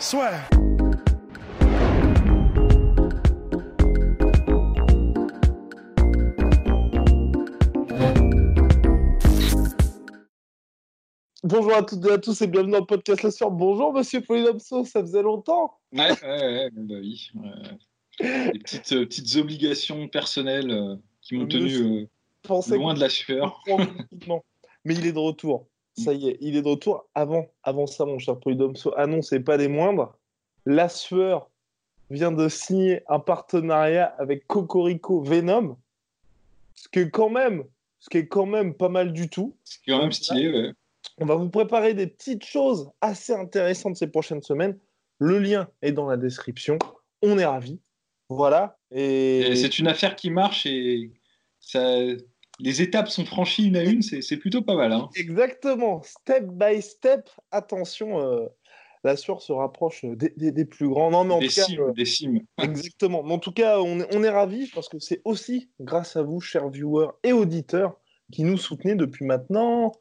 Soit. 0.00 0.30
Bonjour 11.42 11.74
à 11.74 11.82
toutes 11.82 12.06
et 12.06 12.12
à 12.12 12.16
tous 12.16 12.40
et 12.40 12.46
bienvenue 12.46 12.72
dans 12.72 12.78
le 12.78 12.86
podcast 12.86 13.22
La 13.22 13.30
Sueur. 13.30 13.50
Bonjour 13.50 13.92
Monsieur 13.92 14.22
Polydomso, 14.22 14.86
ça 14.86 15.02
faisait 15.02 15.22
longtemps. 15.22 15.78
Ouais, 15.92 16.10
ouais, 16.10 16.18
ouais, 16.22 16.70
bah 16.72 16.94
oui. 16.98 17.30
ouais. 17.34 18.52
Les 18.54 18.58
petites, 18.58 18.92
euh, 18.92 19.04
petites 19.04 19.36
obligations 19.36 20.08
personnelles 20.08 20.70
euh, 20.70 20.96
qui 21.20 21.36
m'ont 21.36 21.46
tenu 21.46 22.08
euh, 22.48 22.76
loin 22.76 22.94
de 22.94 23.00
la 23.00 23.10
sueur. 23.10 23.62
Mais 24.86 24.94
il 24.94 25.06
est 25.06 25.12
de 25.12 25.18
retour. 25.18 25.69
Ça 26.04 26.12
y 26.12 26.28
est, 26.28 26.38
il 26.40 26.56
est 26.56 26.62
de 26.62 26.68
retour. 26.68 27.06
Avant, 27.14 27.46
avant 27.62 27.86
ça, 27.86 28.04
mon 28.04 28.18
cher 28.18 28.38
Polydomso, 28.38 28.92
annonce 28.96 29.32
et 29.32 29.40
pas 29.40 29.58
des 29.58 29.68
moindres. 29.68 30.16
La 30.66 30.88
Sueur 30.88 31.50
vient 32.10 32.32
de 32.32 32.48
signer 32.48 33.02
un 33.08 33.20
partenariat 33.20 34.14
avec 34.18 34.46
Cocorico 34.46 35.20
Venom. 35.22 35.76
Ce 36.74 36.88
qui 36.88 37.00
est 37.00 37.10
quand 37.10 37.30
même, 37.30 37.64
ce 37.98 38.08
qui 38.10 38.18
est 38.18 38.26
quand 38.26 38.46
même 38.46 38.74
pas 38.74 38.88
mal 38.88 39.12
du 39.12 39.28
tout. 39.28 39.54
C'est 39.64 39.80
quand 39.86 40.00
même 40.00 40.12
stylé, 40.12 40.50
ouais. 40.50 40.72
On 41.18 41.26
va 41.26 41.34
vous 41.34 41.50
préparer 41.50 41.94
des 41.94 42.06
petites 42.06 42.44
choses 42.44 42.90
assez 43.00 43.32
intéressantes 43.32 43.96
ces 43.96 44.06
prochaines 44.06 44.42
semaines. 44.42 44.78
Le 45.18 45.38
lien 45.38 45.68
est 45.82 45.92
dans 45.92 46.08
la 46.08 46.16
description. 46.16 46.78
On 47.22 47.38
est 47.38 47.44
ravis. 47.44 47.78
Voilà. 48.30 48.78
Et, 48.90 49.40
Et 49.40 49.56
C'est 49.56 49.78
une 49.78 49.88
affaire 49.88 50.16
qui 50.16 50.30
marche 50.30 50.64
et 50.66 51.10
ça, 51.60 51.94
les 52.60 52.82
étapes 52.82 53.08
sont 53.08 53.24
franchies 53.24 53.66
une 53.68 53.76
à 53.76 53.82
une, 53.84 54.02
c'est 54.02 54.36
plutôt 54.36 54.62
pas 54.62 54.74
mal. 54.76 54.92
Hein. 54.92 55.08
exactement, 55.16 56.02
step 56.02 56.44
by 56.46 56.80
step, 56.82 57.28
attention, 57.50 58.20
euh, 58.20 58.46
la 59.04 59.16
sueur 59.16 59.40
se 59.40 59.52
rapproche 59.52 60.04
des, 60.04 60.32
des- 60.36 60.52
des 60.52 60.64
plus 60.66 60.88
grands. 60.88 61.10
Non, 61.10 61.24
mais 61.24 61.34
en 61.34 61.38
Des 61.40 61.48
tout 61.48 61.54
cas, 61.54 61.64
cimes, 61.64 61.80
euh, 61.80 61.92
des 61.92 62.04
cimes. 62.04 62.40
exactement. 62.62 63.22
Mais 63.22 63.32
en 63.32 63.38
tout 63.38 63.52
cas, 63.52 63.80
on 63.80 64.00
est, 64.00 64.14
on 64.14 64.22
est 64.22 64.28
ravis 64.30 64.70
parce 64.74 64.88
que 64.88 64.98
c'est 64.98 65.22
aussi 65.24 65.70
grâce 65.80 66.16
à 66.16 66.22
vous, 66.22 66.40
chers 66.40 66.68
viewers 66.68 67.08
et 67.24 67.32
auditeurs, 67.32 67.98
qui 68.32 68.44
nous 68.44 68.58
soutenez 68.58 68.94
depuis 68.94 69.24
maintenant. 69.24 69.92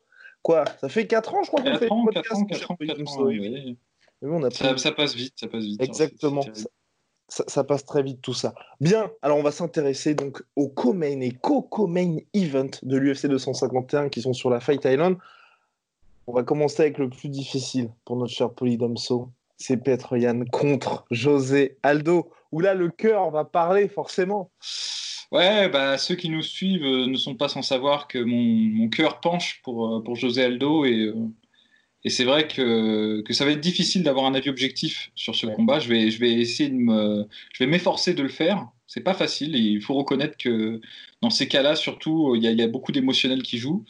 Quoi 0.41 0.65
Ça 0.81 0.87
fait 0.89 1.07
4 1.07 1.33
ans, 1.35 1.43
je 1.43 1.47
crois 1.47 1.61
qu'on 1.61 1.73
fait 1.77 1.87
4 1.87 1.91
ans, 1.91 2.05
le 2.07 2.11
4 2.13 2.27
podcast. 2.29 2.35
ans, 2.35 2.39
mon 2.41 2.45
4 2.47 2.59
cher 2.59 2.71
ans, 2.71 2.75
4 2.75 2.77
Polydomso. 2.77 3.19
ans. 3.21 3.25
oui, 3.27 3.39
oui. 3.39 3.77
Mais 4.21 4.29
bon, 4.29 4.39
on 4.41 4.43
a 4.43 4.51
Ça, 4.51 4.69
pris- 4.73 4.79
ça 4.79 4.91
passe 4.91 5.15
vite, 5.15 5.33
ça 5.37 5.47
passe 5.47 5.63
vite. 5.63 5.81
Exactement. 5.81 6.41
C'est 6.41 6.55
Ça, 6.57 6.69
ça- 7.29 7.63
passe 7.63 7.85
très 7.85 8.03
vite 8.03 8.21
tout 8.21 8.33
ça. 8.33 8.53
Bien, 8.81 9.09
alors 9.21 9.37
on 9.37 9.43
va 9.43 9.51
s'intéresser 9.51 10.15
donc 10.15 10.43
au 10.55 10.67
co-main 10.67 11.19
et 11.21 11.31
co-co-main 11.31 12.17
event 12.33 12.69
de 12.83 12.97
l'UFC 12.97 13.27
251 13.27 14.09
qui 14.09 14.21
sont 14.21 14.33
sur 14.33 14.49
la 14.49 14.59
Fight 14.59 14.83
Island. 14.85 15.17
On 16.27 16.33
va 16.33 16.43
commencer 16.43 16.81
avec 16.83 16.97
le 16.97 17.09
plus 17.09 17.29
difficile 17.29 17.89
pour 18.05 18.15
notre 18.17 18.33
cher 18.33 18.51
Polydomso. 18.51 19.29
C'est 19.57 19.77
Petr 19.77 20.17
Yan 20.17 20.45
contre 20.51 21.05
José 21.11 21.77
Aldo. 21.83 22.29
Où 22.51 22.61
là, 22.61 22.73
le 22.73 22.89
cœur 22.89 23.29
va 23.31 23.45
parler 23.45 23.87
forcément. 23.87 24.49
Ouais, 25.31 25.69
bah, 25.69 25.97
ceux 25.99 26.15
qui 26.15 26.29
nous 26.29 26.41
suivent 26.41 26.83
euh, 26.83 27.05
ne 27.05 27.15
sont 27.15 27.35
pas 27.35 27.47
sans 27.49 27.61
savoir 27.61 28.07
que 28.07 28.17
mon, 28.17 28.41
mon 28.41 28.89
cœur 28.89 29.19
penche 29.19 29.61
pour, 29.63 29.97
euh, 29.97 30.03
pour 30.03 30.15
José 30.15 30.43
Aldo 30.43 30.85
et, 30.85 31.05
euh, 31.07 31.15
et 32.05 32.09
c'est 32.09 32.23
vrai 32.23 32.47
que, 32.47 33.21
que 33.21 33.33
ça 33.33 33.45
va 33.45 33.51
être 33.51 33.59
difficile 33.59 34.03
d'avoir 34.03 34.25
un 34.25 34.33
avis 34.33 34.49
objectif 34.49 35.11
sur 35.15 35.35
ce 35.35 35.45
Ouais. 35.47 35.53
combat. 35.53 35.79
Je 35.79 35.89
vais, 35.89 36.11
je 36.11 36.19
vais 36.19 36.31
essayer 36.33 36.69
de 36.69 36.75
me, 36.75 37.27
je 37.53 37.63
vais 37.63 37.69
m'efforcer 37.69 38.13
de 38.13 38.23
le 38.23 38.29
faire. 38.29 38.67
C'est 38.87 39.01
pas 39.03 39.13
facile 39.13 39.55
et 39.55 39.59
il 39.59 39.81
faut 39.81 39.93
reconnaître 39.95 40.37
que 40.37 40.79
dans 41.21 41.29
ces 41.29 41.47
cas-là, 41.47 41.75
surtout, 41.75 42.35
il 42.35 42.43
y 42.43 42.47
a, 42.47 42.51
il 42.51 42.57
y 42.57 42.61
a 42.63 42.67
beaucoup 42.67 42.91
d'émotionnel 42.91 43.43
qui 43.43 43.57
joue. 43.57 43.85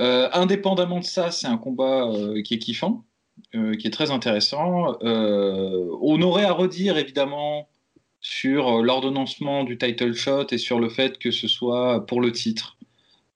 Euh, 0.00 0.28
indépendamment 0.32 1.00
de 1.00 1.04
ça, 1.04 1.30
c'est 1.30 1.46
un 1.46 1.56
combat 1.56 2.04
euh, 2.10 2.42
qui 2.42 2.54
est 2.54 2.58
kiffant, 2.58 3.04
euh, 3.54 3.74
qui 3.76 3.86
est 3.86 3.90
très 3.90 4.10
intéressant. 4.10 4.96
On 5.02 6.22
aurait 6.22 6.44
à 6.44 6.52
redire 6.52 6.98
évidemment 6.98 7.68
sur 8.20 8.82
l'ordonnancement 8.82 9.64
du 9.64 9.76
title 9.78 10.14
shot 10.14 10.46
et 10.50 10.58
sur 10.58 10.78
le 10.80 10.88
fait 10.88 11.18
que 11.18 11.30
ce 11.30 11.46
soit 11.48 12.06
pour 12.06 12.20
le 12.20 12.32
titre. 12.32 12.76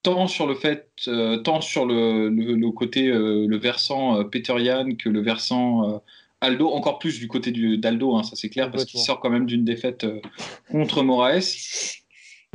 Tant 0.01 0.27
sur 0.27 0.47
le 0.47 0.55
fait, 0.55 0.89
euh, 1.09 1.37
tant 1.37 1.59
sur 1.61 1.85
le, 1.85 2.29
le- 2.29 2.53
le 2.55 2.71
côté, 2.71 3.07
euh, 3.09 3.45
le 3.47 3.57
versant 3.57 4.17
euh, 4.19 4.23
Peter 4.23 4.53
Yan 4.57 4.95
que 4.95 5.09
le 5.09 5.21
versant 5.21 5.89
euh, 5.95 5.97
Aldo, 6.41 6.69
encore 6.69 6.99
plus 6.99 7.19
du 7.19 7.27
côté 7.27 7.51
d'Aldo, 7.77 8.15
hein, 8.15 8.23
ça 8.23 8.37
c'est 8.37 8.49
clair, 8.49 8.71
parce 8.71 8.85
qu'il 8.85 8.99
sort 9.01 9.19
quand 9.19 9.29
même 9.29 9.45
d'une 9.45 9.65
défaite 9.65 10.05
contre 10.71 11.03
Moraes. 11.03 11.97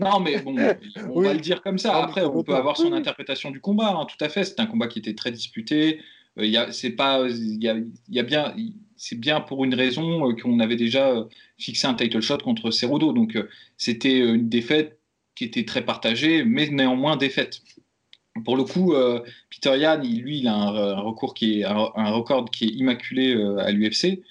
Non, 0.00 0.20
mais 0.20 0.40
bon, 0.40 0.56
on 1.10 1.18
Oui. 1.20 1.26
va 1.26 1.34
le 1.34 1.40
dire 1.40 1.62
comme 1.62 1.76
ça. 1.76 1.92
Mais 1.92 2.00
Après, 2.00 2.24
on 2.24 2.42
peut 2.42 2.54
avoir 2.54 2.78
son 2.78 2.92
interprétation 2.94 3.50
du 3.50 3.60
combat, 3.60 3.90
hein, 3.94 4.06
tout 4.06 4.22
à 4.24 4.30
fait. 4.30 4.44
C'est 4.44 4.58
un 4.58 4.66
combat 4.66 4.88
qui 4.88 4.98
était 5.00 5.14
très 5.14 5.30
disputé. 5.30 6.00
Il 6.38 6.46
y 6.46 6.56
a, 6.56 6.72
c'est 6.72 6.90
pas, 6.90 7.26
il 7.28 7.62
y 7.62 7.68
a, 7.68 7.76
y 8.08 8.18
a 8.18 8.22
bien, 8.22 8.56
c'est 8.96 9.20
bien 9.20 9.40
pour 9.42 9.64
une 9.64 9.74
raison 9.74 10.34
qu'on 10.34 10.58
avait 10.60 10.76
déjà 10.76 11.14
fixé 11.58 11.86
un 11.86 11.94
title 11.94 12.22
shot 12.22 12.38
contre 12.38 12.70
Cerudo. 12.70 13.12
Donc, 13.12 13.38
c'était 13.76 14.18
une 14.18 14.48
défaite 14.48 14.98
qui 15.34 15.44
était 15.44 15.64
très 15.64 15.84
partagée, 15.84 16.44
mais 16.44 16.68
néanmoins 16.68 17.16
défaite. 17.16 17.62
Pour 18.44 18.56
le 18.56 18.64
coup, 18.64 18.94
euh, 18.94 19.20
Peter 19.50 19.76
Yan, 19.78 20.00
il- 20.02 20.22
lui, 20.22 20.38
il 20.40 20.48
a 20.48 20.54
un, 20.54 20.74
un 20.74 21.00
recours 21.00 21.34
qui 21.34 21.60
est 21.60 21.64
un, 21.64 21.90
un 21.94 22.10
record 22.10 22.50
qui 22.50 22.64
est 22.64 22.68
immaculé 22.68 23.34
euh, 23.34 23.58
à 23.58 23.70
l'UFC. 23.70 24.22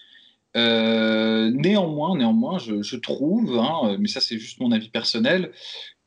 Euh, 0.56 1.50
néanmoins, 1.52 2.16
néanmoins, 2.18 2.60
je, 2.60 2.82
je 2.84 2.96
trouve, 2.96 3.58
hein, 3.58 3.98
mais 4.00 4.08
ça 4.08 4.22
c'est 4.22 4.38
juste 4.38 4.60
mon 4.60 4.72
avis 4.72 4.90
personnel, 4.90 5.52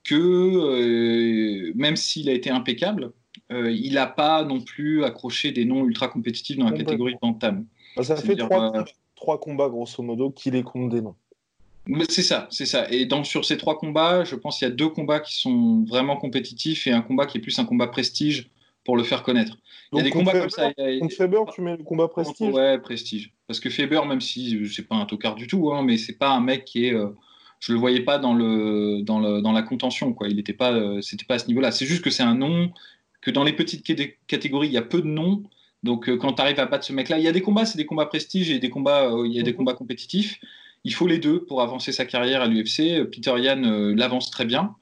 que 0.05 1.73
même 1.75 1.97
s'il 1.97 2.28
a 2.28 2.33
été 2.33 2.51
impeccable, 2.51 3.13
il 3.51 3.95
n'a 3.95 4.07
pas 4.07 4.45
non 4.45 4.61
plus 4.61 5.05
accroché 5.05 5.53
des 5.53 5.65
noms 5.65 5.84
ultra 5.84 6.09
compétitifs 6.09 6.57
dans 6.57 6.67
la 6.67 6.71
catégorie 6.84 7.15
Bantam. 7.21 7.67
Bah, 7.97 8.03
ça 8.05 8.17
fait 8.17 8.37
trois, 8.37 8.71
combats, 8.71 8.84
trois 9.17 9.41
combats, 9.41 9.69
grosso 9.69 10.03
modo, 10.03 10.31
qu'il 10.31 10.55
est 10.55 10.63
contre 10.63 10.95
des 10.95 11.03
noms. 11.03 11.17
C'est 12.09 12.23
ça, 12.23 12.49
c'est 12.51 12.67
ça. 12.67 12.91
Et 12.91 13.07
dans, 13.07 13.23
sur 13.23 13.45
ces 13.45 13.57
trois 13.57 13.79
combats, 13.79 14.25
je 14.25 14.35
pense 14.35 14.59
qu'il 14.59 14.67
y 14.69 14.71
a 14.71 14.75
deux 14.75 14.89
combats 14.89 15.21
qui 15.21 15.37
sont 15.37 15.85
vraiment 15.85 16.17
compétitifs 16.17 16.87
et 16.87 16.93
un 16.93 17.01
combat 17.03 17.27
qui 17.27 17.39
est 17.39 17.41
plus 17.41 17.59
un 17.61 17.65
combat 17.65 17.87
prestige 17.87 18.51
pour 18.85 18.97
le 18.97 19.05
faire 19.05 19.23
connaître. 19.23 19.57
Il 19.93 19.99
y 19.99 20.01
a 20.01 20.03
Donc, 20.03 20.05
des 20.05 20.11
combats 20.19 20.33
comme 20.33 20.51
ça. 20.51 20.67
a- 20.77 20.99
Contre 20.99 21.15
Faber, 21.15 21.41
tu 21.55 21.61
mets 21.61 21.77
le 21.77 21.85
combat 21.85 22.09
prestige? 22.09 22.53
Ouais, 22.53 22.79
prestige. 22.79 23.33
Parce 23.47 23.61
que 23.61 23.71
Faber, 23.71 24.01
même 24.09 24.21
si 24.21 24.57
euh, 24.57 24.69
c'est 24.69 24.87
pas 24.89 24.97
un 24.97 25.07
tocard 25.07 25.37
du 25.37 25.47
tout, 25.47 25.73
hein, 25.73 25.83
mais 25.83 25.97
c'est 25.97 26.19
pas 26.19 26.31
un 26.31 26.41
mec 26.41 26.65
qui 26.65 26.87
est. 26.87 26.95
euh, 26.95 27.11
je 27.61 27.73
le 27.73 27.79
voyais 27.79 28.01
pas 28.01 28.19
dans 28.19 28.35
le 28.35 29.01
dans 29.03 29.19
le 29.21 29.41
dans 29.41 29.53
la 29.53 29.63
contention, 29.63 30.13
quoi. 30.13 30.29
Il 30.29 30.39
était 30.39 30.53
pas, 30.53 30.73
euh, 30.73 31.01
c'était 31.03 31.25
pas 31.25 31.35
à 31.35 31.39
ce 31.39 31.47
niveau-là. 31.47 31.71
C'est 31.71 31.87
juste 31.87 32.03
que 32.03 32.11
c'est 32.11 32.23
un 32.25 32.35
nom 32.35 32.71
que 33.23 33.31
dans 33.31 33.45
les 33.45 33.53
petites 33.55 33.85
catégories, 34.27 34.69
il 34.69 34.73
y 34.73 34.77
a 34.77 34.83
peu 34.83 35.01
de 35.03 35.07
noms. 35.07 35.43
Donc 35.83 36.09
euh, 36.09 36.17
quand 36.17 36.33
tu 36.35 36.43
arrives 36.43 36.59
à 36.61 36.67
battre 36.67 36.85
ce 36.85 36.93
mec-là, 36.93 37.19
il 37.19 37.25
y 37.25 37.29
a 37.29 37.33
des 37.33 37.43
combats, 37.43 37.65
c'est 37.65 37.79
des 37.79 37.87
combats 37.87 38.07
prestige 38.07 38.51
et 38.51 38.59
des 38.59 38.71
combats, 38.71 39.11
il 39.25 39.33
y 39.33 39.39
a 39.41 39.43
des 39.43 39.53
Mhm. 39.53 39.57
combats 39.59 39.75
compétitifs. 39.75 40.39
Il 40.89 40.95
faut 40.95 41.07
les 41.09 41.19
deux 41.19 41.45
pour 41.45 41.63
avancer 41.63 41.91
sa 41.91 42.05
carrière 42.05 42.41
à 42.43 42.47
l'UFC. 42.47 43.05
Peter 43.11 43.35
Yan 43.39 43.65
euh, 43.65 43.93
l'avance 43.95 44.31
très 44.31 44.45
bien. 44.45 44.77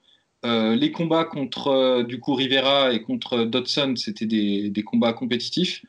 Euh, 0.44 0.76
les 0.76 0.92
combats 0.92 1.24
contre 1.24 1.68
euh, 1.68 2.02
du 2.02 2.20
coup 2.20 2.34
Rivera 2.34 2.92
et 2.92 3.00
contre 3.00 3.44
Dodson, 3.44 3.94
c'était 3.96 4.26
des, 4.26 4.68
des 4.68 4.82
combats 4.82 5.14
compétitifs. 5.14 5.82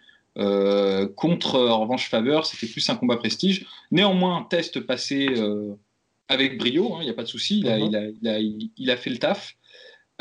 Contre, 1.15 1.59
en 1.59 1.81
revanche, 1.81 2.09
Faber, 2.09 2.39
c'était 2.45 2.67
plus 2.71 2.89
un 2.89 2.95
combat 2.95 3.17
prestige. 3.17 3.65
Néanmoins, 3.91 4.45
test 4.49 4.79
passé 4.81 5.27
avec 6.27 6.57
brio, 6.57 6.97
il 7.01 7.05
n'y 7.05 7.09
a 7.09 7.13
pas 7.13 7.23
de 7.23 7.27
souci, 7.27 7.59
il, 7.59 7.67
a- 7.69 7.77
Mhm. 7.77 7.85
il, 7.87 7.95
a, 7.95 8.09
il, 8.09 8.27
a, 8.27 8.39
il 8.77 8.91
a 8.91 8.97
fait 8.97 9.09
le 9.09 9.17
taf. 9.17 9.55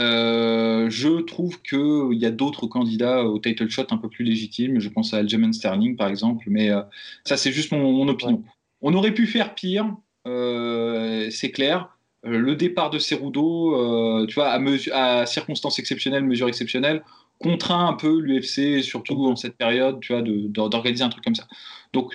Euh, 0.00 0.90
je 0.90 1.20
trouve 1.22 1.62
qu'il 1.62 2.18
y 2.18 2.26
a 2.26 2.30
d'autres 2.30 2.66
candidats 2.66 3.24
au 3.24 3.38
title 3.38 3.68
shot 3.70 3.86
un 3.90 3.96
peu 3.98 4.08
plus 4.08 4.24
légitimes. 4.24 4.80
Je 4.80 4.88
pense 4.88 5.14
à 5.14 5.18
Aljamain 5.18 5.52
Sterling, 5.52 5.96
par 5.96 6.08
exemple, 6.08 6.44
mais 6.48 6.70
euh, 6.70 6.82
ça, 7.24 7.36
c'est 7.36 7.52
juste 7.52 7.70
mon, 7.72 7.92
mon 7.92 8.08
opinion. 8.08 8.42
On 8.86 8.92
aurait 8.92 9.14
pu 9.14 9.26
faire 9.26 9.54
pire, 9.54 9.96
euh, 10.26 11.30
c'est 11.30 11.50
clair. 11.50 11.88
Euh, 12.26 12.38
le 12.38 12.54
départ 12.54 12.90
de 12.90 12.98
Cerudo, 12.98 13.74
euh, 13.74 14.26
tu 14.26 14.34
vois, 14.34 14.50
à, 14.92 15.24
circonstances 15.24 15.78
exceptionnelles, 15.78 16.22
mesures 16.22 16.48
exceptionnelles, 16.48 17.02
contraint 17.38 17.88
un 17.88 17.94
peu 17.94 18.20
l'UFC, 18.20 18.82
surtout 18.82 19.24
en 19.24 19.36
cette 19.36 19.56
période, 19.56 20.00
tu 20.00 20.12
vois, 20.12 20.20
d'organiser 20.68 21.02
un 21.02 21.08
truc 21.08 21.24
comme 21.24 21.34
ça. 21.34 21.48
Donc, 21.94 22.14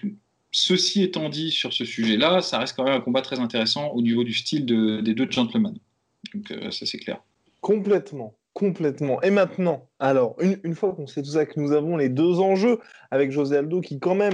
ceci 0.52 1.02
étant 1.02 1.30
dit 1.30 1.50
sur 1.50 1.74
ce 1.74 1.86
sujet-là, 1.86 2.42
ça 2.42 2.60
reste 2.60 2.76
quand 2.76 2.84
même 2.84 2.94
un 2.94 3.02
combat 3.02 3.24
très 3.24 3.40
intéressant 3.40 3.90
au 3.90 4.04
niveau 4.04 4.24
du 4.24 4.36
style 4.36 4.68
de- 4.68 5.02
des 5.02 5.16
deux 5.16 5.30
gentlemen. 5.30 5.74
Donc, 6.36 6.54
ça, 6.72 6.86
c'est 6.86 7.00
clair. 7.00 7.20
Complètement. 7.62 8.36
Complètement. 8.54 9.22
Et 9.24 9.32
maintenant, 9.32 9.88
alors, 10.00 10.36
une, 10.40 10.76
fois 10.76 10.94
qu'on 10.94 11.08
sait 11.08 11.24
tout 11.24 11.32
ça, 11.32 11.46
que 11.46 11.60
nous 11.60 11.72
avons 11.72 11.98
les 11.98 12.10
deux 12.10 12.40
enjeux 12.40 12.80
avec 13.10 13.32
José 13.32 13.58
Aldo, 13.58 13.82
qui 13.82 14.00
quand 14.00 14.16
même 14.16 14.34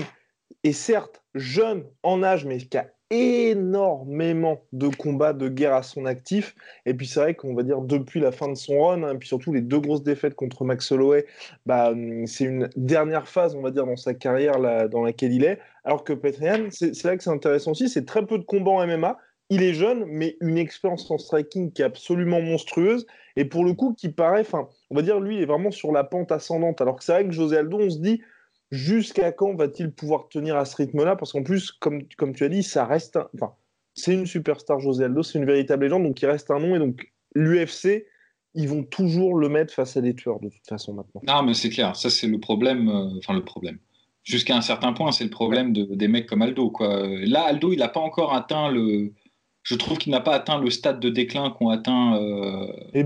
est 0.63 0.71
certes 0.71 1.23
jeune 1.33 1.83
en 2.03 2.23
âge, 2.23 2.45
mais 2.45 2.57
qui 2.57 2.77
a 2.77 2.87
énormément 3.11 4.61
de 4.73 4.87
combats 4.87 5.33
de 5.33 5.47
guerre 5.47 5.75
à 5.75 5.83
son 5.83 6.05
actif. 6.05 6.55
Et 6.85 6.93
puis 6.93 7.05
c'est 7.05 7.19
vrai 7.19 7.35
qu'on 7.35 7.53
va 7.53 7.63
dire 7.63 7.81
depuis 7.81 8.19
la 8.19 8.31
fin 8.31 8.49
de 8.49 8.55
son 8.55 8.81
run, 8.81 9.01
et 9.01 9.05
hein, 9.05 9.15
puis 9.15 9.27
surtout 9.27 9.53
les 9.53 9.61
deux 9.61 9.79
grosses 9.79 10.03
défaites 10.03 10.35
contre 10.35 10.63
Max 10.63 10.91
Holloway, 10.91 11.25
bah, 11.65 11.91
hum, 11.91 12.25
c'est 12.25 12.45
une 12.45 12.69
dernière 12.75 13.27
phase, 13.27 13.55
on 13.55 13.61
va 13.61 13.71
dire, 13.71 13.85
dans 13.85 13.95
sa 13.95 14.13
carrière 14.13 14.59
dans 14.89 15.03
laquelle 15.03 15.33
il 15.33 15.43
est. 15.43 15.59
Alors 15.83 16.03
que 16.03 16.13
Petrian, 16.13 16.67
c'est 16.71 17.03
là 17.03 17.15
que 17.15 17.23
c'est 17.23 17.29
intéressant 17.29 17.71
aussi, 17.71 17.89
c'est 17.89 18.05
très 18.05 18.25
peu 18.25 18.39
de 18.39 18.43
combats 18.43 18.71
en 18.71 18.87
MMA. 18.87 19.17
Il 19.51 19.61
est 19.61 19.75
jeune, 19.75 20.05
mais 20.07 20.37
une 20.41 20.57
expérience 20.57 21.09
en 21.11 21.19
striking 21.19 21.71
qui 21.71 21.83
est 21.83 21.85
absolument 21.85 22.41
monstrueuse. 22.41 23.05
Et 23.35 23.45
pour 23.45 23.63
le 23.63 23.73
coup, 23.73 23.93
qui 23.93 24.09
paraît, 24.09 24.41
enfin, 24.41 24.67
on 24.89 24.95
va 24.95 25.03
dire, 25.03 25.19
lui, 25.19 25.39
est 25.39 25.45
vraiment 25.45 25.69
sur 25.69 25.91
la 25.91 26.03
pente 26.03 26.31
ascendante. 26.31 26.81
Alors 26.81 26.95
que 26.95 27.03
c'est 27.03 27.11
vrai 27.11 27.25
que 27.25 27.31
José 27.31 27.57
Aldo, 27.57 27.77
on 27.79 27.89
se 27.91 27.99
dit, 27.99 28.23
jusqu'à 28.71 29.31
quand 29.31 29.55
va-t-il 29.55 29.91
pouvoir 29.91 30.29
tenir 30.29 30.55
à 30.57 30.65
ce 30.65 30.75
rythme-là? 30.75 31.15
Parce 31.15 31.31
qu'en 31.31 31.43
plus, 31.43 31.71
comme, 31.71 32.03
comme 32.17 32.33
tu 32.33 32.43
as 32.43 32.49
dit, 32.49 32.63
ça 32.63 32.85
reste. 32.85 33.19
Enfin, 33.33 33.53
c'est 33.93 34.13
une 34.13 34.25
superstar, 34.25 34.79
José 34.79 35.05
Aldo, 35.05 35.23
c'est 35.23 35.39
une 35.39 35.45
véritable 35.45 35.85
légende, 35.85 36.03
donc 36.03 36.21
il 36.21 36.25
reste 36.25 36.51
un 36.51 36.59
nom. 36.59 36.75
Et 36.75 36.79
donc, 36.79 37.11
l'UFC, 37.33 38.05
ils 38.53 38.67
vont 38.67 38.83
toujours 38.83 39.35
le 39.35 39.49
mettre 39.49 39.73
face 39.73 39.97
à 39.97 40.01
des 40.01 40.15
tueurs, 40.15 40.39
de 40.39 40.49
toute 40.49 40.67
façon, 40.67 40.93
maintenant. 40.93 41.21
Non, 41.27 41.43
mais 41.43 41.53
c'est 41.53 41.69
clair, 41.69 41.95
ça, 41.95 42.09
c'est 42.09 42.27
le 42.27 42.39
problème. 42.39 42.89
Euh, 42.89 43.17
enfin, 43.17 43.33
le 43.33 43.43
problème. 43.43 43.79
Jusqu'à 44.23 44.55
un 44.55 44.61
certain 44.61 44.91
point, 44.91 45.11
c'est 45.11 45.23
le 45.23 45.29
problème 45.29 45.71
de, 45.71 45.83
des 45.83 46.07
mecs 46.07 46.25
comme 46.25 46.41
Aldo. 46.41 46.71
Quoi. 46.71 47.07
Là, 47.07 47.43
Aldo, 47.43 47.71
il 47.71 47.79
n'a 47.79 47.89
pas 47.89 47.99
encore 47.99 48.33
atteint 48.33 48.69
le. 48.69 49.13
Je 49.61 49.75
trouve 49.75 49.97
qu'il 49.97 50.11
n'a 50.11 50.19
pas 50.19 50.33
atteint 50.33 50.59
le 50.59 50.69
stade 50.69 50.99
de 50.99 51.09
déclin 51.09 51.51
qu'ont 51.51 51.69
atteint. 51.69 52.19
Euh, 52.21 52.67
et 52.93 53.03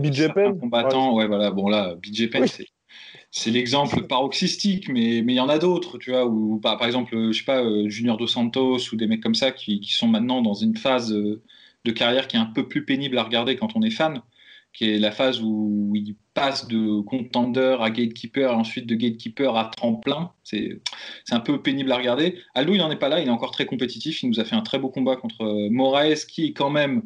combattants. 0.59 1.13
Ouais. 1.13 1.27
voilà. 1.27 1.51
Bon, 1.51 1.67
là, 1.67 1.95
BJ 1.95 2.29
Penn, 2.29 2.47
c'est 2.47 2.65
c'est 3.31 3.51
l'exemple 3.51 4.03
paroxystique, 4.07 4.89
mais 4.89 5.21
mais 5.23 5.33
il 5.33 5.37
y 5.37 5.39
en 5.39 5.49
a 5.49 5.59
d'autres, 5.59 5.97
tu 5.97 6.11
vois, 6.11 6.25
ou 6.25 6.59
par, 6.59 6.83
exemple, 6.85 7.15
je 7.31 7.37
sais 7.37 7.45
pas, 7.45 7.63
euh, 7.63 7.89
Junior 7.89 8.17
Dos 8.17 8.27
Santos 8.27 8.91
ou 8.91 8.95
des 8.95 9.07
mecs 9.07 9.21
comme 9.21 9.35
ça 9.35 9.51
qui, 9.51 9.79
qui, 9.79 9.93
sont 9.93 10.07
maintenant 10.07 10.41
dans 10.41 10.55
une 10.55 10.75
phase 10.77 11.13
euh, 11.13 11.41
de 11.85 11.91
carrière 11.91 12.27
qui 12.27 12.37
est 12.37 12.39
un 12.39 12.45
peu 12.45 12.67
plus 12.67 12.85
pénible 12.85 13.17
à 13.17 13.23
regarder 13.23 13.55
quand 13.55 13.75
on 13.75 13.81
est 13.81 13.91
fan, 13.91 14.21
qui 14.73 14.89
est 14.89 14.99
la 14.99 15.11
phase 15.11 15.41
où 15.41 15.93
ils 15.95 16.15
passent 16.33 16.67
de 16.67 17.01
contender 17.01 17.77
à 17.79 17.89
gatekeeper 17.89 18.51
et 18.51 18.55
ensuite 18.55 18.87
de 18.87 18.95
gatekeeper 18.95 19.55
à 19.57 19.65
tremplin. 19.65 20.31
C'est 20.43 20.79
un 21.31 21.39
peu 21.39 21.61
pénible 21.61 21.91
à 21.91 21.97
regarder. 21.97 22.37
Aldo, 22.55 22.73
il 22.73 22.77
n'en 22.79 22.91
est 22.91 22.95
pas 22.95 23.09
là, 23.09 23.19
il 23.21 23.27
est 23.27 23.31
encore 23.31 23.51
très 23.51 23.65
compétitif. 23.65 24.23
Il 24.23 24.29
nous 24.29 24.39
a 24.39 24.45
fait 24.45 24.55
un 24.55 24.61
très 24.61 24.79
beau 24.79 24.89
combat 24.89 25.15
contre 25.15 25.43
euh, 25.43 25.69
Moraes, 25.69 26.25
qui 26.27 26.47
est 26.47 26.53
quand 26.53 26.69
même 26.69 27.03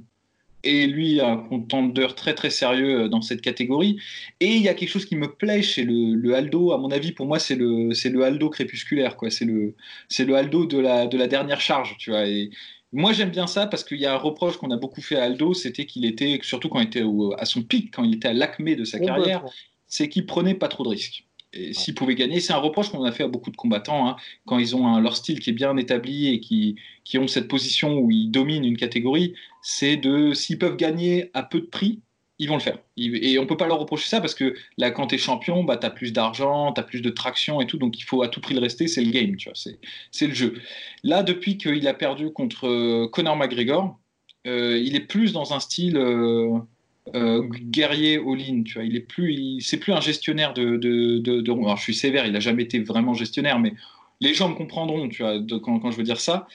et 0.64 0.88
lui 0.88 1.20
un 1.20 1.38
contendeur 1.38 2.16
très 2.16 2.34
très 2.34 2.50
sérieux 2.50 3.02
euh, 3.02 3.08
dans 3.10 3.22
cette 3.22 3.42
catégorie. 3.42 4.00
Et 4.40 4.56
il 4.56 4.62
y 4.62 4.70
a 4.70 4.74
quelque 4.74 4.90
chose 4.90 5.06
qui 5.06 5.16
me 5.16 5.28
plaît 5.28 5.62
chez 5.62 5.84
le, 5.84 6.34
Aldo, 6.34 6.72
à 6.72 6.78
mon 6.78 6.92
avis, 6.92 7.12
pour 7.12 7.26
moi 7.26 7.40
c'est 7.40 7.56
le 7.56 7.94
c'est 7.94 8.10
le 8.10 8.24
Aldo 8.24 8.50
crépusculaire 8.50 9.18
quoi. 9.18 9.30
C'est 9.30 9.46
le 9.46 9.76
c'est 10.10 10.26
le 10.26 10.36
Aldo 10.36 10.66
de 10.66 10.80
la 10.80 11.08
de 11.08 11.18
la 11.18 11.28
dernière 11.28 11.62
charge, 11.62 11.96
tu 11.98 12.12
vois. 12.12 12.28
Et 12.28 12.50
moi 12.92 13.14
j'aime 13.14 13.32
bien 13.32 13.48
ça 13.48 13.68
parce 13.68 13.84
qu'il 13.84 14.00
y 14.00 14.06
a 14.06 14.14
un 14.14 14.18
reproche 14.18 14.58
qu'on 14.58 14.72
a 14.72 14.78
beaucoup 14.78 15.02
fait 15.02 15.18
à 15.18 15.24
Aldo, 15.24 15.54
c'était 15.54 15.86
qu'il 15.86 16.06
était 16.06 16.40
surtout 16.44 16.70
quand 16.70 16.80
il 16.80 16.88
était 16.88 17.04
à 17.38 17.46
son 17.46 17.64
pic, 17.64 17.94
quand 17.94 18.04
il 18.04 18.16
était 18.16 18.30
à 18.30 18.34
l'acmé 18.34 18.76
de 18.76 18.86
sa 18.86 19.00
carrière, 19.00 19.44
c'est 19.88 20.10
qu'il 20.10 20.26
prenait 20.26 20.56
pas 20.56 20.68
trop 20.68 20.84
de 20.84 20.90
risques 20.90 21.26
s'ils 21.74 21.96
pouvaient 21.96 22.16
gagner, 22.16 22.40
c'est 22.40 22.54
un 22.54 22.58
reproche 22.58 22.90
qu'on 22.90 23.04
a 23.04 23.12
fait 23.12 23.24
à 23.24 23.28
beaucoup 23.28 23.52
de 23.52 23.56
combattants, 23.56 24.08
hein, 24.08 24.16
quand 24.46 24.60
ils 24.60 24.76
ont 24.76 25.00
leur 25.00 25.16
style 25.16 25.40
qui 25.40 25.52
est 25.52 25.54
bien 25.54 25.76
établi 25.78 26.28
et 26.28 26.40
qui, 26.40 26.76
qui 27.04 27.18
ont 27.18 27.28
cette 27.28 27.48
position 27.48 28.00
où 28.00 28.12
ils 28.12 28.30
dominent 28.30 28.66
une 28.66 28.78
catégorie, 28.78 29.34
c'est 29.62 29.98
de 29.98 30.34
s'ils 30.34 30.60
peuvent 30.60 30.78
gagner 30.78 31.30
à 31.34 31.44
peu 31.44 31.60
de 31.60 31.66
prix, 31.66 32.02
ils 32.40 32.50
vont 32.50 32.56
le 32.56 32.62
faire. 32.62 32.80
Et 32.98 33.38
on 33.40 33.46
peut 33.46 33.58
pas 33.58 33.68
leur 33.68 33.80
reprocher 33.80 34.10
ça 34.10 34.20
parce 34.20 34.36
que 34.36 34.56
là, 34.78 34.92
quand 34.92 35.08
tu 35.08 35.16
es 35.16 35.18
champion, 35.18 35.64
bah, 35.64 35.78
tu 35.78 35.86
as 35.86 35.90
plus 35.90 36.12
d'argent, 36.12 36.74
tu 36.74 36.82
as 36.82 36.84
plus 36.84 37.02
de 37.02 37.10
traction 37.10 37.62
et 37.62 37.68
tout, 37.68 37.78
donc 37.78 37.98
il 38.00 38.04
faut 38.04 38.22
à 38.24 38.28
tout 38.28 38.42
prix 38.42 38.56
le 38.56 38.60
rester, 38.60 38.88
c'est 38.88 39.02
le 39.02 39.12
game, 39.12 39.36
tu 39.38 39.50
vois, 39.50 39.58
c'est 40.12 40.28
le 40.28 40.34
jeu. 40.34 40.56
Là, 41.04 41.24
depuis 41.24 41.58
qu'il 41.58 41.88
a 41.88 41.94
perdu 41.94 42.32
contre 42.32 42.68
euh, 42.68 43.08
Conor 43.08 43.38
McGregor, 43.38 44.00
euh, 44.48 44.78
il 44.84 44.96
est 44.96 45.08
plus 45.08 45.34
dans 45.34 45.54
un 45.54 45.60
style... 45.60 45.98
Euh, 45.98 46.60
euh, 47.16 47.44
guerrier 47.48 48.18
all-in, 48.18 48.64
tu 48.64 48.76
vois. 48.76 48.84
Il 48.84 48.96
est 48.96 49.02
plus, 49.02 49.60
c'est 49.62 49.78
plus 49.78 49.94
un 49.94 50.02
gestionnaire 50.02 50.54
de, 50.54 50.78
de, 50.78 51.20
de, 51.20 51.52
Alors, 51.52 51.78
je 51.78 51.84
suis 51.84 51.96
sévère, 51.96 52.26
il 52.26 52.32
n'a 52.32 52.40
jamais 52.40 52.64
été 52.64 52.80
vraiment 52.80 53.14
gestionnaire, 53.14 53.60
mais 53.60 53.74
les 54.22 54.34
gens 54.34 54.50
me 54.50 54.56
comprendront, 54.56 55.10
tu 55.10 55.24
vois, 55.24 55.36
quand, 55.62 55.92
je 55.92 55.98
veux 55.98 56.04
dire 56.04 56.22
ça. 56.22 56.48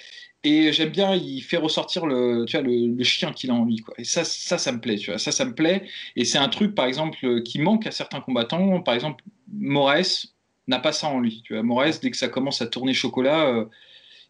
Et 0.44 0.72
j'aime 0.72 0.90
bien, 0.90 1.14
il 1.14 1.42
fait 1.42 1.56
ressortir 1.56 2.06
le, 2.06 2.44
tu 2.46 2.56
vois, 2.56 2.66
le, 2.66 3.02
chien 3.04 3.32
qu'il 3.32 3.50
a 3.50 3.54
en 3.54 3.64
lui, 3.64 3.78
quoi. 3.78 3.94
Et 3.98 4.04
ça, 4.04 4.24
ça, 4.24 4.56
ça 4.56 4.72
me 4.72 4.80
plaît, 4.80 4.96
tu 4.96 5.10
vois. 5.10 5.18
Ça, 5.18 5.32
ça 5.32 5.44
me 5.44 5.54
plaît. 5.54 5.84
Et 6.16 6.24
c'est 6.24 6.38
un 6.38 6.48
truc, 6.48 6.74
par 6.74 6.86
exemple, 6.86 7.42
qui 7.42 7.60
manque 7.60 7.86
à 7.86 7.90
certains 7.90 8.20
combattants. 8.20 8.80
Par 8.80 8.94
exemple, 8.94 9.24
Moraes 9.52 10.28
n'a 10.68 10.78
pas 10.78 10.92
ça 10.92 11.08
en 11.08 11.20
lui, 11.20 11.42
tu 11.44 11.54
vois. 11.54 11.62
Moraes, 11.62 11.98
dès 12.00 12.10
que 12.10 12.16
ça 12.16 12.28
commence 12.28 12.62
à 12.62 12.66
tourner 12.66 12.94
chocolat, 12.94 13.46
euh, 13.46 13.64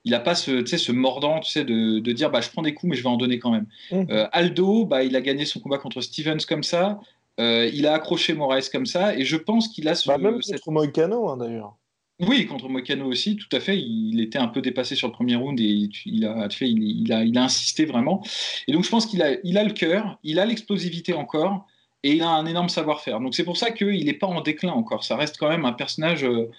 il 0.05 0.13
n'a 0.13 0.21
pas 0.21 0.35
ce, 0.35 0.65
ce 0.65 0.93
mordant 0.93 1.41
tu 1.41 1.51
sais, 1.51 1.65
de, 1.65 1.99
de, 1.99 2.13
dire 2.13 2.31
bah, 2.31 2.41
je 2.41 2.51
prends 2.51 2.63
des 2.63 2.75
coups 2.75 2.91
mais 2.91 2.97
je 2.97 3.03
vais 3.03 3.09
en 3.09 3.17
donner 3.17 3.39
quand 3.39 3.51
même. 3.51 3.67
Mmh. 3.91 4.05
Euh, 4.11 4.27
Aldo, 4.33 4.87
bah, 4.87 5.03
il 5.03 5.17
a 5.17 5.21
gagné 5.21 5.45
son 5.45 5.61
combat 5.61 5.79
contre 5.79 6.01
Stevens 6.01 6.45
comme 6.49 6.63
ça, 6.63 7.01
euh, 7.41 7.71
il 7.73 7.87
a 7.87 7.95
accroché 7.95 8.35
Moraes 8.35 8.69
comme 8.73 8.87
ça, 8.87 9.17
et 9.17 9.25
je 9.25 9.37
pense 9.37 9.69
qu'il 9.69 9.89
a 9.89 9.95
ce. 9.95 10.09
Bah, 10.09 10.19
même 10.19 10.41
contre 10.41 10.71
Moicano 10.71 11.29
hein, 11.29 11.37
d'ailleurs. 11.37 11.77
Oui, 12.21 12.47
contre 12.47 12.69
Moicano 12.69 13.07
aussi, 13.07 13.37
tout 13.37 13.49
à 13.53 13.61
fait. 13.61 13.79
Il 13.79 14.21
était 14.21 14.39
un 14.41 14.49
peu 14.49 14.61
dépassé 14.61 14.97
sur 14.97 15.07
le 15.07 15.13
premier 15.13 15.37
round 15.37 15.61
et 15.61 15.89
il 16.05 16.27
a, 16.27 16.51
fait, 16.51 16.69
il, 16.69 17.13
a, 17.13 17.23
il 17.23 17.39
a 17.39 17.45
insisté 17.45 17.85
vraiment. 17.85 18.25
Et 18.67 18.73
donc 18.73 18.83
je 18.83 18.91
pense 18.91 19.07
qu'il 19.07 19.23
a, 19.23 19.37
il 19.45 19.57
a 19.57 19.63
le 19.63 19.73
cœur, 19.73 20.19
il 20.25 20.41
a 20.41 20.45
l'explosivité 20.45 21.13
encore, 21.13 21.65
et 22.03 22.15
il 22.15 22.23
a 22.23 22.29
un 22.29 22.47
énorme 22.47 22.69
savoir-faire. 22.69 23.21
Donc 23.21 23.37
c'est 23.37 23.45
pour 23.45 23.57
ça 23.57 23.71
qu'il 23.71 24.05
n'est 24.05 24.15
pas 24.15 24.27
en 24.27 24.41
déclin 24.41 24.73
encore. 24.73 25.05
Ça 25.05 25.17
reste 25.17 25.37
quand 25.39 25.49
même 25.49 25.65
un 25.65 25.73
personnage. 25.73 26.25
Euh, 26.25 26.51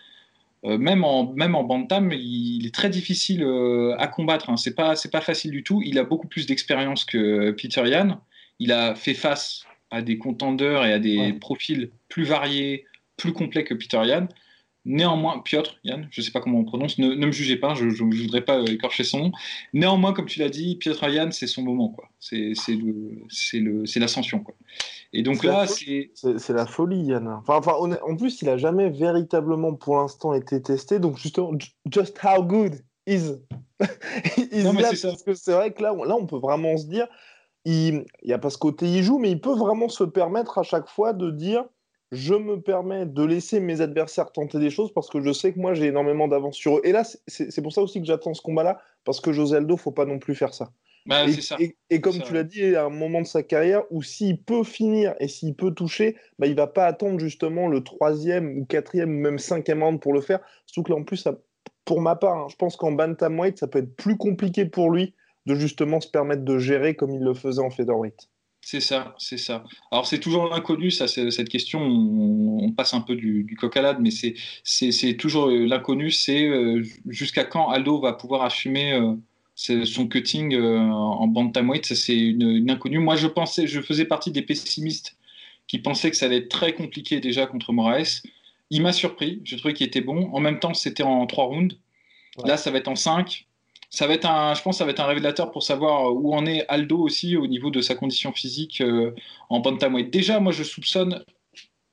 euh, 0.65 0.77
même, 0.77 1.03
en, 1.03 1.31
même 1.33 1.55
en 1.55 1.63
bantam, 1.63 2.11
il 2.11 2.65
est 2.65 2.73
très 2.73 2.89
difficile 2.89 3.43
euh, 3.43 3.95
à 3.97 4.07
combattre. 4.07 4.49
Hein. 4.49 4.57
C'est 4.57 4.75
pas, 4.75 4.95
c'est 4.95 5.11
pas 5.11 5.21
facile 5.21 5.51
du 5.51 5.63
tout. 5.63 5.81
Il 5.83 5.97
a 5.99 6.03
beaucoup 6.03 6.27
plus 6.27 6.45
d'expérience 6.45 7.05
que 7.05 7.51
Peter 7.51 7.87
Yan. 7.87 8.21
Il 8.59 8.71
a 8.71 8.95
fait 8.95 9.13
face 9.13 9.65
à 9.91 10.01
des 10.01 10.17
contenders 10.17 10.85
et 10.85 10.93
à 10.93 10.99
des 10.99 11.33
profils 11.33 11.91
plus 12.09 12.23
variés, 12.23 12.85
plus 13.17 13.33
complets 13.33 13.63
que 13.63 13.73
Peter 13.73 14.01
Yan. 14.05 14.27
Néanmoins, 14.85 15.39
Piotr, 15.39 15.77
Yann, 15.83 16.07
je 16.09 16.21
ne 16.21 16.25
sais 16.25 16.31
pas 16.31 16.39
comment 16.39 16.59
on 16.59 16.63
prononce, 16.63 16.97
ne, 16.97 17.13
me 17.13 17.31
jugez 17.31 17.57
pas, 17.57 17.75
je 17.75 17.85
ne 17.85 17.91
voudrais 17.91 18.41
pas 18.41 18.63
écorcher 18.63 19.03
son 19.03 19.19
nom. 19.19 19.31
Néanmoins, 19.73 20.13
comme 20.13 20.25
tu 20.25 20.39
l'as 20.39 20.49
dit, 20.49 20.77
Piotr 20.77 21.09
Yann, 21.09 21.31
c'est 21.31 21.47
son 21.47 21.63
moment, 21.63 21.89
quoi. 21.89 22.09
C'est 22.19 22.53
l'ascension, 23.97 24.39
quoi. 24.39 24.55
Et 25.11 25.23
donc 25.23 25.43
là, 25.43 25.65
c'est. 25.67 26.11
C'est 26.13 26.53
la 26.53 26.65
folie, 26.65 27.03
Yann. 27.03 27.41
Enfin, 27.47 27.73
en 27.73 28.15
plus, 28.15 28.41
il 28.41 28.45
n'a 28.45 28.57
jamais 28.57 28.89
véritablement, 28.89 29.73
pour 29.73 29.97
l'instant, 29.97 30.33
été 30.33 30.61
testé. 30.61 30.99
Donc, 30.99 31.17
justement, 31.17 31.51
just 31.89 32.17
how 32.23 32.43
good 32.43 32.75
is. 33.07 33.33
is 34.51 34.63
non, 34.63 34.73
mais 34.73 34.83
Parce 34.83 35.23
que 35.23 35.33
c'est 35.33 35.53
vrai 35.53 35.73
que 35.73 35.81
là, 35.81 35.93
on, 35.93 36.03
là, 36.03 36.15
on 36.15 36.27
peut 36.27 36.37
vraiment 36.37 36.77
se 36.77 36.85
dire, 36.85 37.07
il 37.65 38.05
n'y 38.23 38.33
a 38.33 38.37
pas 38.37 38.49
ce 38.49 38.57
côté, 38.57 38.85
il 38.85 39.03
joue, 39.03 39.17
mais 39.17 39.31
il 39.31 39.41
peut 39.41 39.55
vraiment 39.55 39.89
se 39.89 40.03
permettre 40.03 40.57
à 40.57 40.63
chaque 40.63 40.87
fois 40.87 41.13
de 41.13 41.31
dire 41.31 41.65
je 42.11 42.33
me 42.33 42.59
permets 42.59 43.05
de 43.05 43.23
laisser 43.23 43.59
mes 43.59 43.81
adversaires 43.81 44.31
tenter 44.31 44.57
des 44.59 44.71
choses 44.71 44.91
parce 44.93 45.09
que 45.09 45.21
je 45.21 45.31
sais 45.31 45.53
que 45.53 45.59
moi 45.59 45.75
j'ai 45.75 45.85
énormément 45.85 46.27
d'avance 46.27 46.55
sur 46.55 46.77
eux. 46.77 46.81
Et 46.83 46.91
là, 46.91 47.03
c'est 47.27 47.61
pour 47.61 47.71
ça 47.71 47.81
aussi 47.81 47.99
que 47.99 48.07
j'attends 48.07 48.33
ce 48.33 48.41
combat-là, 48.41 48.81
parce 49.03 49.21
que 49.21 49.31
José 49.31 49.57
Aldo, 49.57 49.77
faut 49.77 49.91
pas 49.91 50.05
non 50.05 50.19
plus 50.19 50.35
faire 50.35 50.53
ça. 50.53 50.71
Bah, 51.05 51.25
et, 51.59 51.75
et, 51.89 52.01
comme 52.01 52.21
tu 52.21 52.33
l'as 52.33 52.43
dit, 52.43 52.75
à 52.75 52.85
un 52.85 52.89
moment 52.89 53.21
de 53.21 53.27
sa 53.27 53.41
carrière 53.41 53.83
où 53.89 54.03
s'il 54.03 54.41
peut 54.41 54.63
finir 54.63 55.15
et 55.19 55.27
s'il 55.27 55.55
peut 55.55 55.71
toucher, 55.71 56.17
bah, 56.37 56.47
il 56.47 56.55
va 56.55 56.67
pas 56.67 56.85
attendre 56.85 57.19
justement 57.19 57.67
le 57.67 57.83
troisième 57.83 58.57
ou 58.57 58.65
quatrième 58.65 59.09
ou 59.09 59.19
même 59.19 59.39
cinquième 59.39 59.81
round 59.81 59.99
pour 59.99 60.13
le 60.13 60.21
faire. 60.21 60.39
Surtout 60.65 60.83
que 60.83 60.91
là, 60.91 60.99
en 60.99 61.03
plus, 61.03 61.17
ça, 61.17 61.39
pour 61.85 62.01
ma 62.01 62.15
part, 62.15 62.37
hein, 62.37 62.47
je 62.49 62.55
pense 62.55 62.75
qu'en 62.75 62.91
bantamweight, 62.91 63.57
ça 63.57 63.67
peut 63.67 63.79
être 63.79 63.95
plus 63.95 64.17
compliqué 64.17 64.65
pour 64.65 64.91
lui 64.91 65.15
de 65.45 65.55
justement 65.55 65.99
se 65.99 66.09
permettre 66.09 66.43
de 66.43 66.57
gérer 66.59 66.95
comme 66.95 67.11
il 67.11 67.21
le 67.21 67.33
faisait 67.33 67.61
en 67.61 67.71
featherweight. 67.71 68.29
C'est 68.61 68.81
ça, 68.81 69.15
c'est 69.17 69.37
ça. 69.37 69.63
Alors 69.91 70.05
c'est 70.05 70.19
toujours 70.19 70.47
l'inconnu, 70.49 70.91
ça, 70.91 71.07
cette 71.07 71.49
question. 71.49 71.81
On, 71.81 72.71
passe 72.73 72.93
un 72.93 73.01
peu 73.01 73.15
du, 73.15 73.57
coq 73.59 73.75
à 73.77 73.81
l'âne, 73.81 73.97
mais 74.01 74.11
c'est 74.11 75.13
toujours 75.17 75.49
euh, 75.49 75.65
l'inconnu. 75.65 76.11
C'est 76.11 76.45
euh, 76.45 76.83
jusqu'à 77.07 77.45
quand 77.45 77.69
Aldo 77.69 77.99
va 77.99 78.13
pouvoir 78.13 78.43
assumer 78.43 78.93
euh, 78.93 79.15
son 79.85 80.07
cutting 80.07 80.55
en 80.57 81.27
bantamweight. 81.27 81.85
Ça 81.85 81.95
c'est 81.95 82.17
une, 82.17 82.69
inconnue. 82.69 82.99
Moi, 82.99 83.15
je 83.15 83.27
pensais, 83.27 83.67
je 83.67 83.81
faisais 83.81 84.05
partie 84.05 84.31
des 84.31 84.41
pessimistes 84.41 85.17
qui 85.67 85.79
pensaient 85.79 86.09
que 86.09 86.17
ça 86.17 86.25
allait 86.25 86.37
être 86.37 86.49
très 86.49 86.73
compliqué 86.73 87.19
déjà 87.19 87.45
contre 87.45 87.73
Moraes. 87.73 88.21
Il 88.69 88.81
m'a 88.81 88.93
surpris. 88.93 89.41
Je 89.43 89.55
trouvais 89.57 89.73
qu'il 89.73 89.87
était 89.87 90.01
bon. 90.01 90.29
En 90.33 90.39
même 90.39 90.59
temps, 90.59 90.73
c'était 90.73 91.03
en 91.03 91.25
trois 91.27 91.45
rounds. 91.45 91.75
Là, 92.45 92.55
ça 92.57 92.71
va 92.71 92.77
être 92.77 92.87
en 92.87 92.95
cinq 92.95 93.47
ça 93.89 94.05
va 94.05 94.13
être 94.13 94.25
un, 94.25 94.53
je 94.53 94.61
pense, 94.61 94.77
ça 94.77 94.85
va 94.85 94.91
être 94.91 94.99
un 94.99 95.07
révélateur 95.07 95.51
pour 95.51 95.63
savoir 95.63 96.13
où 96.13 96.33
en 96.33 96.45
est 96.45 96.65
Aldo 96.67 96.97
aussi 96.97 97.35
au 97.35 97.47
niveau 97.47 97.71
de 97.71 97.81
sa 97.81 97.95
condition 97.95 98.31
physique 98.31 98.81
euh, 98.81 99.11
en 99.49 99.59
bantamweight. 99.59 100.11
Déjà, 100.11 100.39
moi, 100.39 100.51
je 100.51 100.63
soupçonne 100.63 101.23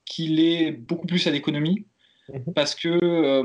qu'il 0.05 0.39
est 0.39 0.71
beaucoup 0.71 1.07
plus 1.07 1.25
à 1.27 1.31
l'économie 1.31 1.85
mhm. 2.31 2.53
parce 2.53 2.75
que 2.75 2.99
euh, 3.01 3.43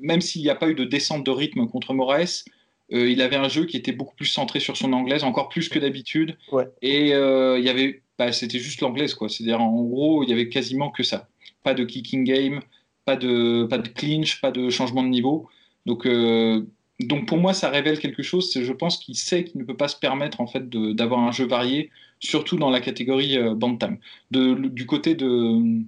même 0.00 0.20
s'il 0.20 0.42
n'y 0.42 0.50
a 0.50 0.54
pas 0.54 0.68
eu 0.68 0.74
de 0.74 0.84
descente 0.84 1.24
de 1.24 1.30
rythme 1.30 1.66
contre 1.66 1.94
Moraes, 1.94 2.44
euh, 2.92 3.10
il 3.10 3.22
avait 3.22 3.36
un 3.36 3.48
jeu 3.48 3.66
qui 3.66 3.76
était 3.76 3.92
beaucoup 3.92 4.14
plus 4.16 4.26
centré 4.26 4.60
sur 4.60 4.76
son 4.76 4.92
anglaise, 4.92 5.24
encore 5.24 5.48
plus 5.48 5.68
que 5.68 5.78
d'habitude. 5.78 6.36
Et 6.82 7.10
il 7.10 7.64
y 7.64 7.68
avait 7.68 8.02
bah, 8.20 8.32
c'était 8.32 8.58
juste 8.58 8.82
l'anglaise, 8.82 9.14
quoi. 9.14 9.30
C'est-à-dire, 9.30 9.62
en 9.62 9.82
gros, 9.82 10.22
il 10.22 10.28
y 10.28 10.32
avait 10.34 10.50
quasiment 10.50 10.90
que 10.90 11.02
ça. 11.02 11.30
Pas 11.62 11.72
de 11.72 11.84
kicking 11.84 12.22
game, 12.22 12.60
pas 13.06 13.16
de, 13.16 13.64
pas 13.64 13.78
de 13.78 13.88
clinch, 13.88 14.42
pas 14.42 14.50
de 14.50 14.68
changement 14.68 15.02
de 15.02 15.08
niveau. 15.08 15.48
Donc, 15.86 16.04
euh, 16.04 16.66
donc 17.00 17.26
pour 17.26 17.38
moi, 17.38 17.54
ça 17.54 17.70
révèle 17.70 17.98
quelque 17.98 18.22
chose. 18.22 18.52
Je 18.54 18.72
pense 18.74 18.98
qu'il 18.98 19.16
sait 19.16 19.44
qu'il 19.44 19.58
ne 19.58 19.64
peut 19.64 19.76
pas 19.76 19.88
se 19.88 19.96
permettre 19.96 20.42
en 20.42 20.46
fait 20.46 20.68
d'avoir 20.68 21.20
un 21.20 21.32
jeu 21.32 21.46
varié, 21.46 21.88
surtout 22.18 22.56
dans 22.56 22.68
la 22.68 22.80
catégorie 22.82 23.38
euh, 23.38 23.54
bantam. 23.54 23.96
De, 24.30 24.52
du 24.68 24.84
côté 24.84 25.14
de 25.14 25.80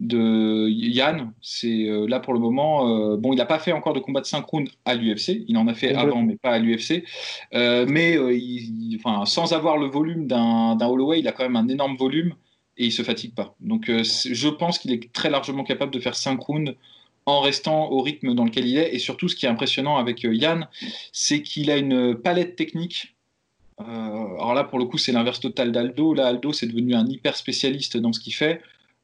de 0.00 0.68
Yann, 0.68 1.32
c'est 1.40 1.88
euh, 1.88 2.06
là 2.08 2.20
pour 2.20 2.32
le 2.32 2.40
moment. 2.40 3.16
bon, 3.16 3.32
il 3.32 3.36
n'a 3.36 3.46
pas 3.46 3.58
fait 3.58 3.72
encore 3.72 3.92
de 3.92 4.00
combat 4.00 4.20
de 4.20 4.26
synchrone 4.26 4.66
à 4.84 4.94
l'UFC. 4.94 5.44
Il 5.46 5.56
en 5.56 5.68
a 5.68 5.74
fait 5.74 5.94
avant, 5.94 6.22
mais 6.22 6.36
pas 6.36 6.50
à 6.50 6.58
l'UFC. 6.58 7.04
mais 7.52 8.18
enfin, 8.96 9.24
sans 9.26 9.52
avoir 9.52 9.76
le 9.76 9.86
volume 9.86 10.26
d'un 10.26 10.78
Holloway, 10.80 11.20
il 11.20 11.28
a 11.28 11.32
quand 11.32 11.44
même 11.44 11.56
un 11.56 11.68
énorme 11.68 11.96
volume 11.96 12.34
et 12.76 12.86
il 12.86 12.92
se 12.92 13.02
fatigue 13.02 13.34
pas. 13.34 13.54
Donc, 13.60 13.90
je 13.90 14.48
pense 14.48 14.78
qu'il 14.78 14.92
est 14.92 15.12
très 15.12 15.30
largement 15.30 15.64
capable 15.64 15.92
de 15.92 16.00
faire 16.00 16.14
5 16.14 16.40
rounds 16.40 16.74
en 17.26 17.40
restant 17.40 17.90
au 17.90 18.00
rythme 18.00 18.34
dans 18.34 18.44
lequel 18.44 18.66
il 18.66 18.78
est. 18.78 18.94
Et 18.94 18.98
surtout, 18.98 19.28
ce 19.28 19.36
qui 19.36 19.46
est 19.46 19.48
impressionnant 19.48 19.96
avec 19.96 20.24
euh, 20.24 20.34
Yann, 20.34 20.68
c'est 21.12 21.42
qu'il 21.42 21.70
a 21.70 21.76
une 21.76 22.14
palette 22.14 22.56
technique. 22.56 23.14
Euh, 23.80 23.84
alors 23.84 24.54
là, 24.54 24.64
pour 24.64 24.78
le 24.78 24.84
coup, 24.84 24.98
c'est 24.98 25.12
l'inverse 25.12 25.40
total 25.40 25.72
d'Aldo. 25.72 26.14
Là, 26.14 26.26
Aldo, 26.28 26.52
c'est 26.52 26.66
devenu 26.66 26.94
un 26.94 27.06
hyper 27.06 27.36
spécialiste 27.36 27.96
dans 27.96 28.12
ce 28.12 28.20
qu'il 28.20 28.34
fait. 28.34 28.60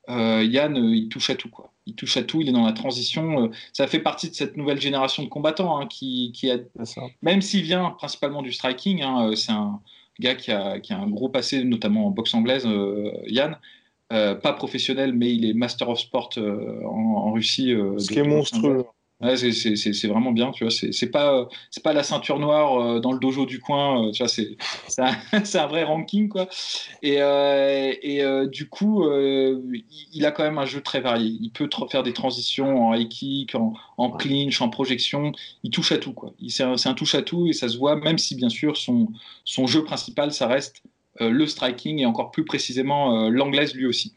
Euh, 0.09 0.45
Yann, 0.45 0.77
il 0.77 1.09
touche 1.09 1.31
à 1.31 1.35
tout. 1.35 1.49
Quoi. 1.49 1.73
Il 1.87 1.95
touche 1.95 2.17
à 2.17 2.23
tout, 2.23 2.41
il 2.41 2.49
est 2.49 2.53
dans 2.53 2.67
la 2.67 2.73
transition. 2.73 3.51
ça 3.73 3.87
fait 3.87 4.01
partie 4.01 4.31
de 4.31 4.35
cette 4.35 4.57
nouvelle 4.57 4.81
génération 4.81 5.23
de 5.23 5.29
combattants 5.29 5.81
hein, 5.81 5.87
qui, 5.87 6.33
a, 6.51 6.59
même 7.23 7.43
s'il 7.43 7.63
vient 7.63 7.91
principalement 7.91 8.43
du 8.43 8.53
striking, 8.53 9.03
hein, 9.03 9.31
c'est 9.35 9.53
un 9.53 9.81
gars 10.19 10.35
qui 10.35 10.51
a, 10.51 10.81
qui 10.81 10.93
a, 10.93 10.99
un 10.99 11.09
gros 11.09 11.29
passé, 11.29 11.63
notamment 11.65 12.07
en 12.07 12.11
boxe 12.11 12.35
anglaise, 12.35 12.69
Yann, 13.27 13.57
euh, 14.13 14.37
pas 14.37 14.53
professionnel, 14.53 15.13
mais 15.13 15.35
il 15.35 15.45
est 15.45 15.53
Master 15.53 15.89
of 15.89 15.99
Sport 15.99 16.31
euh, 16.39 16.81
en, 16.85 17.33
Russie. 17.33 17.73
Euh, 17.73 17.99
Ce 17.99 18.09
qui 18.09 18.21
est 18.21 18.23
monstrueux. 18.23 18.85
Ouais, 19.21 19.35
c'est 19.37 20.09
vraiment 20.09 20.33
bien, 20.33 20.51
tu 20.51 20.65
vois. 20.65 20.71
C'est 20.71 21.11
pas 21.11 21.49
c'est 21.71 21.83
pas 21.83 21.95
la 21.95 22.03
ceinture 22.03 22.39
noire 22.39 23.01
dans 23.01 23.13
le 23.13 23.19
dojo 23.19 23.47
du 23.47 23.61
coin, 23.61 24.11
tu 24.13 24.23
vois. 24.23 24.29
C'est 24.29 24.57
c'est 25.45 25.59
un, 25.59 25.67
vrai 25.67 25.85
ranking 25.85 26.29
quoi. 26.29 26.49
Et, 27.03 27.17
et 27.17 28.47
du 28.49 28.69
coup, 28.69 29.09
il 30.13 30.27
a 30.27 30.33
quand 30.33 30.43
même 30.43 30.59
un 30.59 30.67
jeu 30.67 30.83
très 30.83 31.01
varié. 31.01 31.35
Il 31.41 31.51
peut 31.51 31.69
faire 31.91 32.03
des 32.03 32.13
transitions 32.13 32.89
en 32.89 32.95
high 32.95 33.09
kick, 33.09 33.55
en, 33.55 33.73
en 33.97 34.11
clinch, 34.11 34.61
en 34.61 34.69
projection. 34.69 35.33
Il 35.63 35.71
touche 35.71 35.93
à 35.93 35.99
tout 35.99 36.13
quoi. 36.13 36.35
C'est 36.49 36.65
un, 36.65 36.75
un, 36.85 36.95
touche 36.95 37.15
à 37.15 37.23
tout 37.23 37.47
et 37.47 37.55
ça 37.55 37.69
se 37.69 37.79
voit. 37.79 37.97
Même 37.97 38.19
si 38.19 38.35
bien 38.35 38.51
sûr 38.51 38.77
son 38.77 39.09
son 39.45 39.67
jeu 39.67 39.83
principal, 39.85 40.33
ça 40.33 40.47
reste 40.47 40.83
euh, 41.21 41.31
le 41.31 41.47
striking 41.47 42.01
et 42.01 42.07
encore 42.07 42.31
plus 42.31 42.45
précisément 42.45 43.25
euh, 43.25 43.31
l'anglaise 43.31 43.75
lui 43.75 43.87
aussi. 43.87 44.15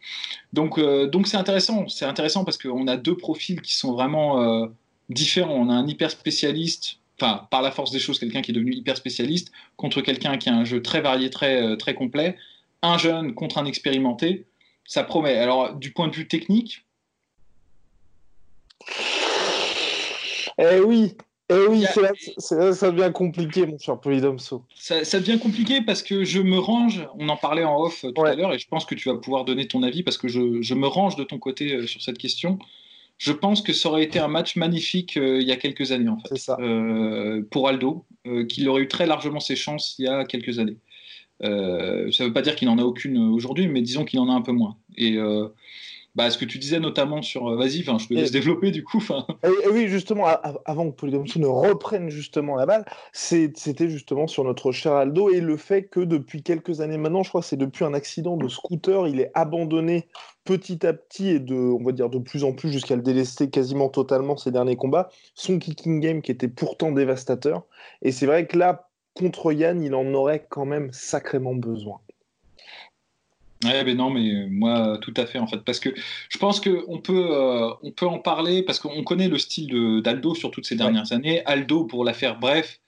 Donc 0.52 0.78
euh, 0.78 1.08
donc 1.08 1.28
c'est 1.28 1.38
intéressant, 1.38 1.88
c'est 1.88 2.06
intéressant 2.06 2.44
parce 2.44 2.58
qu'on 2.58 2.88
a 2.88 2.98
deux 2.98 3.16
profils 3.16 3.62
qui 3.62 3.76
sont 3.76 3.94
vraiment 3.94 4.68
différents. 5.10 5.56
On 5.56 5.70
a 5.70 5.74
un 5.74 5.88
hyper 5.88 6.12
spécialiste 6.12 7.00
enfin, 7.20 7.48
par 7.52 7.62
la 7.62 7.72
force 7.72 7.92
des 7.92 8.00
choses, 8.00 8.20
quelqu'un 8.20 8.42
qui 8.42 8.52
est 8.52 8.54
devenu 8.54 8.74
hyper 8.74 8.98
spécialiste 8.98 9.52
contre 9.76 10.02
quelqu'un 10.02 10.38
qui 10.38 10.50
a 10.50 10.54
un 10.54 10.64
jeu 10.64 10.82
très 10.82 11.02
varié, 11.02 11.30
très, 11.30 11.76
très 11.78 11.94
complet. 11.94 12.38
Un 12.82 12.98
jeune 12.98 13.34
contre 13.34 13.58
un 13.58 13.66
expérimenté, 13.66 14.46
ça 14.86 15.04
promet. 15.04 15.38
Alors, 15.38 15.76
du 15.76 15.92
point 15.92 16.08
de 16.08 16.16
vue 16.16 16.28
technique. 16.28 16.86
Eh 20.58 20.80
oui, 20.80 21.16
eh 21.52 21.68
oui, 21.68 21.84
ça 22.38 22.92
devient 22.92 23.12
compliqué, 23.12 23.66
mon 23.66 23.80
cher 23.80 24.00
Polydomso. 24.00 24.64
Ça, 24.76 25.04
ça, 25.04 25.20
devient 25.20 25.40
compliqué 25.40 25.82
parce 25.82 26.04
que 26.04 26.24
je 26.24 26.40
me 26.40 26.60
range, 26.60 27.08
on 27.18 27.28
en 27.28 27.38
parlait 27.38 27.64
en 27.64 27.82
off 27.82 28.06
tout 28.16 28.24
à 28.24 28.36
l'heure, 28.36 28.54
et 28.54 28.60
je 28.60 28.68
pense 28.68 28.86
que 28.86 28.94
tu 28.94 29.10
vas 29.10 29.16
pouvoir 29.16 29.46
donner 29.46 29.68
ton 29.68 29.82
avis 29.82 30.04
parce 30.04 30.18
que 30.18 30.28
je, 30.28 30.62
je 30.62 30.74
me 30.76 30.86
range 30.86 31.16
de 31.16 31.24
ton 31.24 31.40
côté 31.40 31.74
euh, 31.74 31.88
sur 31.88 32.04
cette 32.04 32.20
question. 32.20 32.60
Je 33.20 33.32
pense 33.32 33.62
que 33.62 33.74
ça 33.74 33.90
aurait 33.90 34.04
été 34.04 34.18
un 34.18 34.30
match 34.30 34.56
magnifique 34.56 35.18
euh, 35.18 35.40
il 35.42 35.48
y 35.48 35.52
a 35.52 35.58
quelques 35.58 35.92
années, 35.92 36.10
en 36.10 36.18
fait, 36.20 36.38
ça. 36.38 36.58
Euh, 36.60 37.44
pour 37.52 37.68
Aldo, 37.68 38.06
qu'il 38.48 38.68
aurait 38.70 38.84
eu 38.84 38.88
très 38.88 39.06
largement 39.06 39.40
ses 39.40 39.56
chances 39.56 39.96
il 40.00 40.06
y 40.06 40.08
a 40.08 40.24
quelques 40.24 40.58
années. 40.60 40.78
ça 41.42 41.48
ne 41.50 42.26
veut 42.26 42.34
pas 42.34 42.42
dire 42.42 42.56
qu'il 42.56 42.68
n'en 42.68 42.78
a 42.78 42.84
aucune 42.84 43.18
aujourd'hui, 43.18 43.68
mais 43.68 43.82
disons 43.82 44.06
qu'il 44.06 44.20
en 44.20 44.30
a 44.30 44.34
un 44.34 44.42
peu 44.42 44.52
moins. 44.52 44.78
Et 44.98 45.18
bah, 46.16 46.30
ce 46.32 46.38
que 46.38 46.46
tu 46.46 46.58
disais 46.58 46.80
notamment 46.80 47.22
sur. 47.22 47.50
Euh, 47.50 47.56
vas-y, 47.56 47.84
je 47.84 48.08
te 48.08 48.14
laisse 48.14 48.32
développer 48.32 48.72
du 48.72 48.84
coup. 48.84 49.02
Et, 49.44 49.70
oui, 49.72 49.88
justement, 49.88 50.26
avant 50.66 50.90
que 50.90 50.96
Polydomso 50.96 51.40
ne 51.40 51.46
reprenne 51.46 52.10
justement 52.10 52.56
la 52.56 52.66
balle, 52.66 52.86
c'était 53.14 53.90
justement 53.90 54.28
sur 54.28 54.44
notre 54.44 54.72
cher 54.72 54.94
Aldo 54.94 55.30
et 55.30 55.40
le 55.40 55.56
fait 55.56 55.84
que 55.84 56.00
depuis 56.00 56.42
quelques 56.42 56.82
années 56.82 56.98
maintenant, 56.98 57.24
je 57.24 57.30
crois 57.30 57.42
que 57.42 57.48
c'est 57.48 57.58
depuis 57.58 57.86
un 57.86 57.94
accident 57.94 58.38
de 58.38 58.48
scooter, 58.48 59.08
il 59.08 59.20
est 59.20 59.32
abandonné 59.34 60.08
petit 60.50 60.84
à 60.84 60.94
petit 60.94 61.30
et 61.30 61.40
de, 61.40 61.54
on 61.54 61.84
va 61.84 61.92
dire 61.92 62.10
de 62.10 62.18
plus 62.18 62.44
en 62.44 62.54
plus 62.54 62.72
jusqu'à 62.72 62.96
le 62.96 63.04
délester 63.04 63.52
quasiment 63.52 63.88
totalement 63.88 64.36
ces 64.36 64.50
derniers 64.50 64.76
combats, 64.76 65.10
son 65.36 65.60
kicking 65.60 66.00
game 66.00 66.24
qui 66.24 66.32
était 66.32 66.48
pourtant 66.48 66.92
dévastateur. 66.92 67.66
Et 68.02 68.12
c'est 68.12 68.26
vrai 68.26 68.48
que 68.48 68.58
là, 68.58 68.90
contre 69.14 69.54
Yann, 69.54 69.84
il 69.84 69.94
en 69.94 70.12
aurait 70.16 70.48
quand 70.50 70.66
même 70.66 70.92
sacrément 70.92 71.54
besoin. 71.54 72.00
Ouais, 73.64 73.84
ben 73.84 73.96
non, 73.96 74.10
mais 74.10 74.48
moi, 74.50 74.98
tout 75.02 75.14
à 75.18 75.28
fait, 75.28 75.38
en 75.38 75.46
fait. 75.46 75.60
Parce 75.60 75.80
que 75.80 75.94
je 76.30 76.38
pense 76.40 76.60
qu'on 76.60 76.98
peut, 76.98 77.28
euh, 77.30 77.70
on 77.84 77.92
peut 77.92 78.08
en 78.08 78.18
parler, 78.18 78.64
parce 78.64 78.80
qu'on 78.80 79.04
connaît 79.04 79.28
le 79.28 79.38
style 79.38 80.02
d'Aldo 80.02 80.34
sur 80.34 80.50
toutes 80.50 80.66
ces 80.66 80.76
dernières 80.76 81.12
années. 81.12 81.46
Aldo, 81.46 81.84
pour 81.84 82.04
la 82.04 82.14
faire 82.14 82.40
bref, 82.40 82.80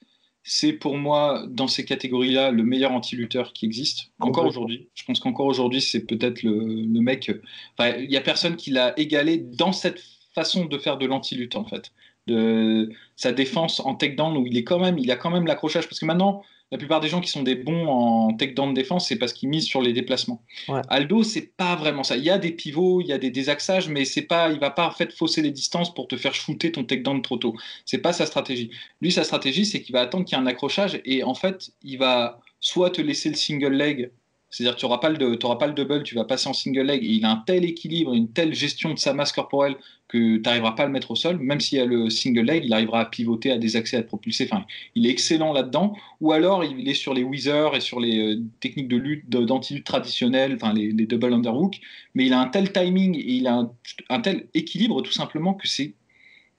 c'est 0.44 0.72
pour 0.72 0.98
moi, 0.98 1.44
dans 1.48 1.68
ces 1.68 1.84
catégories-là, 1.84 2.50
le 2.50 2.64
meilleur 2.64 2.92
anti-lutteur 2.92 3.52
qui 3.52 3.64
existe. 3.64 4.10
Encore 4.18 4.46
aujourd'hui. 4.46 4.88
Je 4.94 5.04
pense 5.04 5.20
qu'encore 5.20 5.46
aujourd'hui, 5.46 5.80
c'est 5.80 6.04
peut-être 6.04 6.42
le, 6.42 6.52
le, 6.52 7.00
mec. 7.00 7.30
Il 7.78 8.08
n'y 8.08 8.16
a 8.16 8.20
personne 8.20 8.56
qui 8.56 8.70
l'a 8.70 8.98
égalé 8.98 9.38
dans 9.38 9.72
cette 9.72 10.02
façon 10.34 10.64
de 10.64 10.78
faire 10.78 10.98
de 10.98 11.06
l'anti-lutte, 11.06 11.54
en 11.54 11.64
fait. 11.64 11.92
De 12.26 12.90
sa 13.14 13.32
défense 13.32 13.80
en 13.80 13.94
takedown, 13.94 14.36
où 14.36 14.46
il 14.46 14.56
est 14.56 14.64
quand 14.64 14.80
même, 14.80 14.98
il 14.98 15.10
a 15.12 15.16
quand 15.16 15.30
même 15.30 15.46
l'accrochage. 15.46 15.88
Parce 15.88 16.00
que 16.00 16.06
maintenant, 16.06 16.42
la 16.72 16.78
plupart 16.78 17.00
des 17.00 17.08
gens 17.08 17.20
qui 17.20 17.30
sont 17.30 17.42
des 17.42 17.54
bons 17.54 17.86
en 17.86 18.32
takedown 18.32 18.70
de 18.70 18.74
défense, 18.74 19.06
c'est 19.06 19.16
parce 19.16 19.34
qu'ils 19.34 19.50
misent 19.50 19.66
sur 19.66 19.82
les 19.82 19.92
déplacements. 19.92 20.42
Aldo, 20.88 21.22
c'est 21.22 21.54
pas 21.54 21.76
vraiment 21.76 22.02
ça. 22.02 22.16
Il 22.16 22.24
y 22.24 22.30
a 22.30 22.38
des 22.38 22.50
pivots, 22.50 23.02
il 23.02 23.08
y 23.08 23.12
a 23.12 23.18
des 23.18 23.30
désaxages, 23.30 23.90
mais 23.90 24.06
c'est 24.06 24.22
pas, 24.22 24.50
il 24.50 24.58
va 24.58 24.70
pas 24.70 24.88
en 24.88 24.90
fait 24.90 25.12
fausser 25.12 25.42
les 25.42 25.50
distances 25.50 25.92
pour 25.92 26.08
te 26.08 26.16
faire 26.16 26.34
shooter 26.34 26.72
ton 26.72 26.82
takedown 26.82 27.20
trop 27.20 27.36
tôt. 27.36 27.54
C'est 27.84 27.98
pas 27.98 28.14
sa 28.14 28.24
stratégie. 28.24 28.70
Lui, 29.02 29.12
sa 29.12 29.22
stratégie, 29.22 29.66
c'est 29.66 29.82
qu'il 29.82 29.92
va 29.92 30.00
attendre 30.00 30.24
qu'il 30.24 30.36
y 30.36 30.40
ait 30.40 30.42
un 30.42 30.46
accrochage 30.46 30.98
et 31.04 31.22
en 31.22 31.34
fait, 31.34 31.72
il 31.82 31.98
va 31.98 32.40
soit 32.58 32.88
te 32.88 33.02
laisser 33.02 33.28
le 33.28 33.34
single 33.34 33.74
leg 33.74 34.10
c'est-à-dire 34.52 34.74
que 34.74 34.80
tu 34.80 34.84
n'auras 34.84 34.98
pas, 34.98 35.08
le, 35.08 35.72
double, 35.72 36.02
tu 36.02 36.14
vas 36.14 36.24
passer 36.24 36.46
en 36.46 36.52
single 36.52 36.82
leg. 36.82 37.02
Et 37.02 37.08
il 37.08 37.24
a 37.24 37.30
un 37.30 37.42
tel 37.46 37.64
équilibre, 37.64 38.12
une 38.12 38.28
telle 38.28 38.52
gestion 38.52 38.92
de 38.92 38.98
sa 38.98 39.14
masse 39.14 39.32
corporelle 39.32 39.76
que 40.08 40.36
tu 40.36 40.42
n'arriveras 40.42 40.72
pas 40.72 40.82
à 40.82 40.86
le 40.86 40.92
mettre 40.92 41.10
au 41.10 41.16
sol. 41.16 41.38
Même 41.38 41.58
s'il 41.58 41.78
y 41.78 41.80
a 41.80 41.86
le 41.86 42.10
single 42.10 42.42
leg, 42.42 42.64
il 42.66 42.74
arrivera 42.74 43.00
à 43.00 43.04
pivoter, 43.06 43.50
à 43.50 43.56
désaxer, 43.56 43.96
à 43.96 44.02
te 44.02 44.08
propulser. 44.08 44.44
Enfin, 44.44 44.66
il 44.94 45.06
est 45.06 45.08
excellent 45.10 45.54
là-dedans. 45.54 45.96
Ou 46.20 46.32
alors, 46.32 46.64
il 46.64 46.86
est 46.86 46.94
sur 46.94 47.14
les 47.14 47.24
Weezer 47.24 47.74
et 47.74 47.80
sur 47.80 47.98
les 47.98 48.34
euh, 48.34 48.42
techniques 48.60 48.88
de 48.88 48.98
lutte, 48.98 49.30
d'anti-lutte 49.30 49.86
traditionnelles, 49.86 50.58
enfin, 50.60 50.74
les, 50.74 50.92
double 50.92 51.32
underhook. 51.32 51.80
Mais 52.14 52.26
il 52.26 52.34
a 52.34 52.40
un 52.40 52.48
tel 52.48 52.72
timing 52.72 53.16
et 53.16 53.32
il 53.32 53.46
a 53.46 53.66
un, 54.10 54.20
tel 54.20 54.48
équilibre, 54.52 55.00
tout 55.00 55.12
simplement, 55.12 55.54
que 55.54 55.66
c'est 55.66 55.94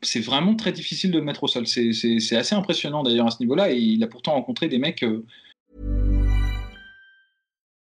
c'est 0.01 0.19
vraiment 0.19 0.55
très 0.55 0.73
difficile 0.73 1.12
de 1.12 1.19
le 1.19 1.23
mettre 1.23 1.43
au 1.43 1.47
sol. 1.47 1.67
C'est 1.67 2.35
assez 2.35 2.55
impressionnant 2.55 3.03
d'ailleurs 3.03 3.27
à 3.27 3.31
ce 3.31 3.39
niveau-là. 3.39 3.71
Et 3.71 3.77
il 3.77 4.03
a 4.03 4.07
pourtant 4.07 4.33
rencontré 4.33 4.67
des 4.67 4.79
mecs. 4.79 5.03
Euh, 5.03 5.23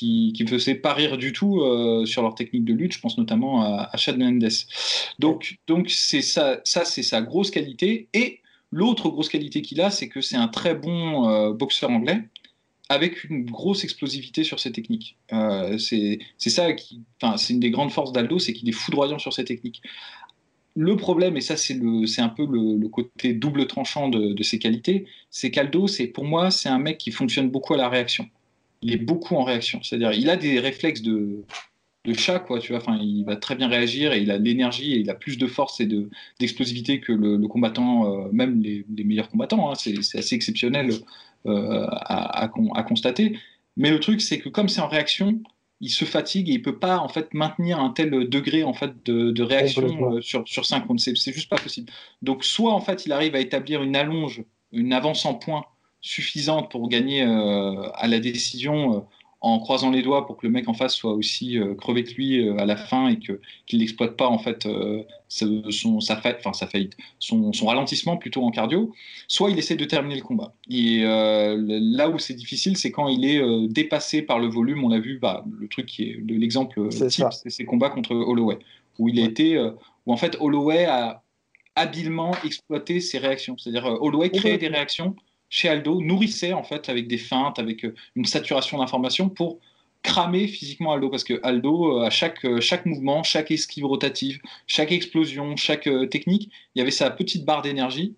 Qui 0.00 0.44
ne 0.44 0.44
me 0.44 0.58
faisait 0.58 0.74
pas 0.74 0.94
rire 0.94 1.18
du 1.18 1.32
tout 1.32 1.60
euh, 1.60 2.06
sur 2.06 2.22
leur 2.22 2.34
technique 2.34 2.64
de 2.64 2.72
lutte. 2.72 2.94
Je 2.94 3.00
pense 3.00 3.18
notamment 3.18 3.62
à, 3.62 3.96
Chad 3.96 4.18
Mendes. 4.18 4.48
Donc, 5.18 5.58
donc 5.66 5.90
c'est 5.90 6.22
ça, 6.22 6.60
ça 6.64 6.84
c'est 6.84 7.02
sa 7.02 7.20
grosse 7.20 7.50
qualité. 7.50 8.08
Et 8.14 8.40
l'autre 8.70 9.10
grosse 9.10 9.28
qualité 9.28 9.62
qu'il 9.62 9.80
a, 9.80 9.90
c'est 9.90 10.08
que 10.08 10.20
c'est 10.20 10.36
un 10.36 10.48
très 10.48 10.74
bon 10.74 11.28
euh, 11.28 11.52
boxeur 11.52 11.90
anglais 11.90 12.22
avec 12.88 13.24
une 13.24 13.44
grosse 13.44 13.84
explosivité 13.84 14.42
sur 14.42 14.58
ses 14.58 14.72
techniques. 14.72 15.16
Euh, 15.32 15.78
c'est 15.78 16.18
ça 16.38 16.72
qui, 16.72 17.02
c'est 17.36 17.52
une 17.52 17.60
des 17.60 17.70
grandes 17.70 17.92
forces 17.92 18.10
d'Aldo, 18.10 18.40
c'est 18.40 18.52
qu'il 18.52 18.68
est 18.68 18.72
foudroyant 18.72 19.18
sur 19.18 19.32
ses 19.32 19.44
techniques. 19.44 19.80
le 20.74 20.96
problème, 20.96 21.36
et 21.36 21.40
ça 21.40 21.56
c'est 21.56 21.78
un 22.18 22.28
peu 22.28 22.46
le, 22.46 22.88
côté 22.88 23.32
double 23.32 23.68
tranchant 23.68 24.08
de, 24.08 24.42
ses 24.42 24.58
qualités, 24.58 25.06
c'est 25.30 25.52
qu'Aldo, 25.52 25.86
pour 26.14 26.24
moi, 26.24 26.50
c'est 26.50 26.68
un 26.68 26.80
mec 26.80 26.98
qui 26.98 27.12
fonctionne 27.12 27.48
beaucoup 27.48 27.74
à 27.74 27.76
la 27.76 27.88
réaction. 27.88 28.28
Il 28.82 28.92
est 28.92 28.98
beaucoup 28.98 29.36
en 29.36 29.44
réaction. 29.44 29.82
C'est-à-dire, 29.82 30.12
il 30.12 30.30
a 30.30 30.36
des 30.36 30.58
réflexes 30.58 31.02
de, 31.02 31.44
de 32.04 32.14
chat, 32.14 32.38
quoi, 32.38 32.58
tu 32.58 32.72
vois. 32.72 32.80
Enfin, 32.80 32.98
il 33.00 33.24
va 33.24 33.36
très 33.36 33.54
bien 33.54 33.68
réagir 33.68 34.12
et 34.12 34.20
il 34.20 34.30
a 34.30 34.38
de 34.38 34.44
l'énergie 34.44 34.94
et 34.94 34.98
il 34.98 35.10
a 35.10 35.14
plus 35.14 35.36
de 35.36 35.46
force 35.46 35.80
et 35.80 35.88
d'explosivité 36.38 37.00
que 37.00 37.12
le, 37.12 37.46
combattant, 37.46 38.06
euh, 38.06 38.28
même 38.32 38.62
les, 38.62 38.84
meilleurs 39.04 39.28
combattants. 39.28 39.70
Hein. 39.70 39.74
C'est 39.74 40.18
assez 40.18 40.34
exceptionnel 40.34 40.90
euh, 41.46 41.86
à, 41.90 42.48
constater. 42.86 43.38
Mais 43.76 43.90
le 43.90 44.00
truc, 44.00 44.20
c'est 44.20 44.38
que 44.38 44.48
comme 44.48 44.68
c'est 44.68 44.80
en 44.80 44.88
réaction, 44.88 45.40
il 45.80 45.90
se 45.90 46.04
fatigue 46.04 46.48
et 46.48 46.52
il 46.54 46.62
peut 46.62 46.78
pas 46.78 46.98
en 46.98 47.08
fait 47.08 47.32
maintenir 47.32 47.80
un 47.80 47.90
tel 47.90 48.10
degré 48.28 48.64
en 48.64 48.74
fait 48.74 48.92
de, 49.04 49.42
réaction 49.42 50.14
euh, 50.14 50.20
sur 50.20 50.46
sur 50.46 50.66
cinq 50.66 50.86
rounds. 50.86 51.02
C'est 51.02 51.32
juste 51.32 51.48
pas 51.48 51.56
possible. 51.56 51.90
Donc 52.22 52.44
soit 52.44 52.72
en 52.72 52.80
fait 52.80 53.06
il 53.06 53.12
arrive 53.12 53.34
à 53.34 53.40
établir 53.40 53.82
une 53.82 53.96
allonge, 53.96 54.42
une 54.72 54.92
avance 54.92 55.24
en 55.24 55.34
points 55.34 55.64
suffisante 56.00 56.70
pour 56.70 56.88
gagner 56.88 57.22
à 57.22 58.06
la 58.06 58.20
décision 58.20 59.06
en 59.42 59.58
croisant 59.58 59.90
les 59.90 60.02
doigts 60.02 60.26
pour 60.26 60.36
que 60.36 60.46
le 60.46 60.52
mec 60.52 60.68
en 60.68 60.74
face 60.74 60.94
soit 60.94 61.12
aussi 61.12 61.58
euh, 61.58 61.74
crevé 61.74 62.04
que 62.04 62.12
lui 62.14 62.46
euh, 62.46 62.58
à 62.58 62.66
la 62.66 62.76
fin 62.76 63.08
et 63.08 63.18
que 63.18 63.40
qu'il 63.66 63.78
n'exploite 63.78 64.16
pas 64.16 64.28
en 64.28 64.38
fait 64.38 64.66
euh, 64.66 65.02
son 65.28 66.00
sa 66.00 66.18
enfin 66.18 66.52
sa 66.52 66.66
faillite, 66.66 66.96
son, 67.18 67.52
son, 67.52 67.66
ralentissement 67.66 68.16
plutôt 68.16 68.44
en 68.44 68.50
cardio. 68.50 68.92
Soit 69.28 69.50
il 69.50 69.58
essaie 69.58 69.76
de 69.76 69.84
terminer 69.84 70.16
le 70.16 70.22
combat. 70.22 70.52
Et 70.68 71.02
là 71.02 72.08
où 72.08 72.18
c'est 72.18 72.34
difficile, 72.34 72.76
c'est 72.76 72.90
quand 72.90 73.08
il 73.08 73.24
est 73.24 73.68
dépassé 73.68 74.22
par 74.22 74.40
le 74.40 74.48
volume. 74.48 74.84
On 74.84 74.88
l'a 74.88 74.98
vu, 74.98 75.18
bah, 75.18 75.44
le 75.58 75.68
truc 75.68 75.86
qui 75.86 76.10
est 76.10 76.20
l'exemple 76.26 76.88
type, 76.88 77.26
c'est 77.30 77.50
ses 77.50 77.64
combats 77.64 77.90
contre 77.90 78.14
Holloway, 78.14 78.58
où 78.98 79.08
il 79.08 79.20
a 79.20 79.24
été, 79.24 79.56
où 80.06 80.12
en 80.12 80.16
fait 80.16 80.36
Holloway 80.40 80.86
a 80.86 81.22
habilement 81.76 82.32
exploité 82.44 83.00
ses 83.00 83.18
réactions. 83.18 83.56
C'est-à-dire 83.56 83.86
Holloway 84.00 84.30
crée 84.30 84.58
des 84.58 84.68
réactions 84.68 85.14
chez 85.50 85.68
Aldo 85.68 86.00
nourrissait 86.00 86.54
en 86.54 86.62
fait 86.62 86.88
avec 86.88 87.08
des 87.08 87.18
feintes, 87.18 87.58
avec 87.58 87.84
euh, 87.84 87.94
une 88.14 88.24
saturation 88.24 88.78
d'informations 88.78 89.28
pour 89.28 89.58
cramer 90.02 90.46
physiquement 90.46 90.92
Aldo 90.92 91.10
parce 91.10 91.24
que 91.24 91.38
Aldo 91.42 91.98
euh, 91.98 92.06
à 92.06 92.10
chaque 92.10 92.42
euh, 92.46 92.60
chaque 92.60 92.86
mouvement, 92.86 93.22
chaque 93.22 93.50
esquive 93.50 93.84
rotative, 93.84 94.40
chaque 94.66 94.92
explosion, 94.92 95.56
chaque 95.56 95.88
technique, 96.08 96.50
il 96.74 96.78
y 96.78 96.82
avait 96.82 96.90
sa 96.90 97.10
petite 97.10 97.44
barre 97.44 97.60
d'énergie 97.60 98.14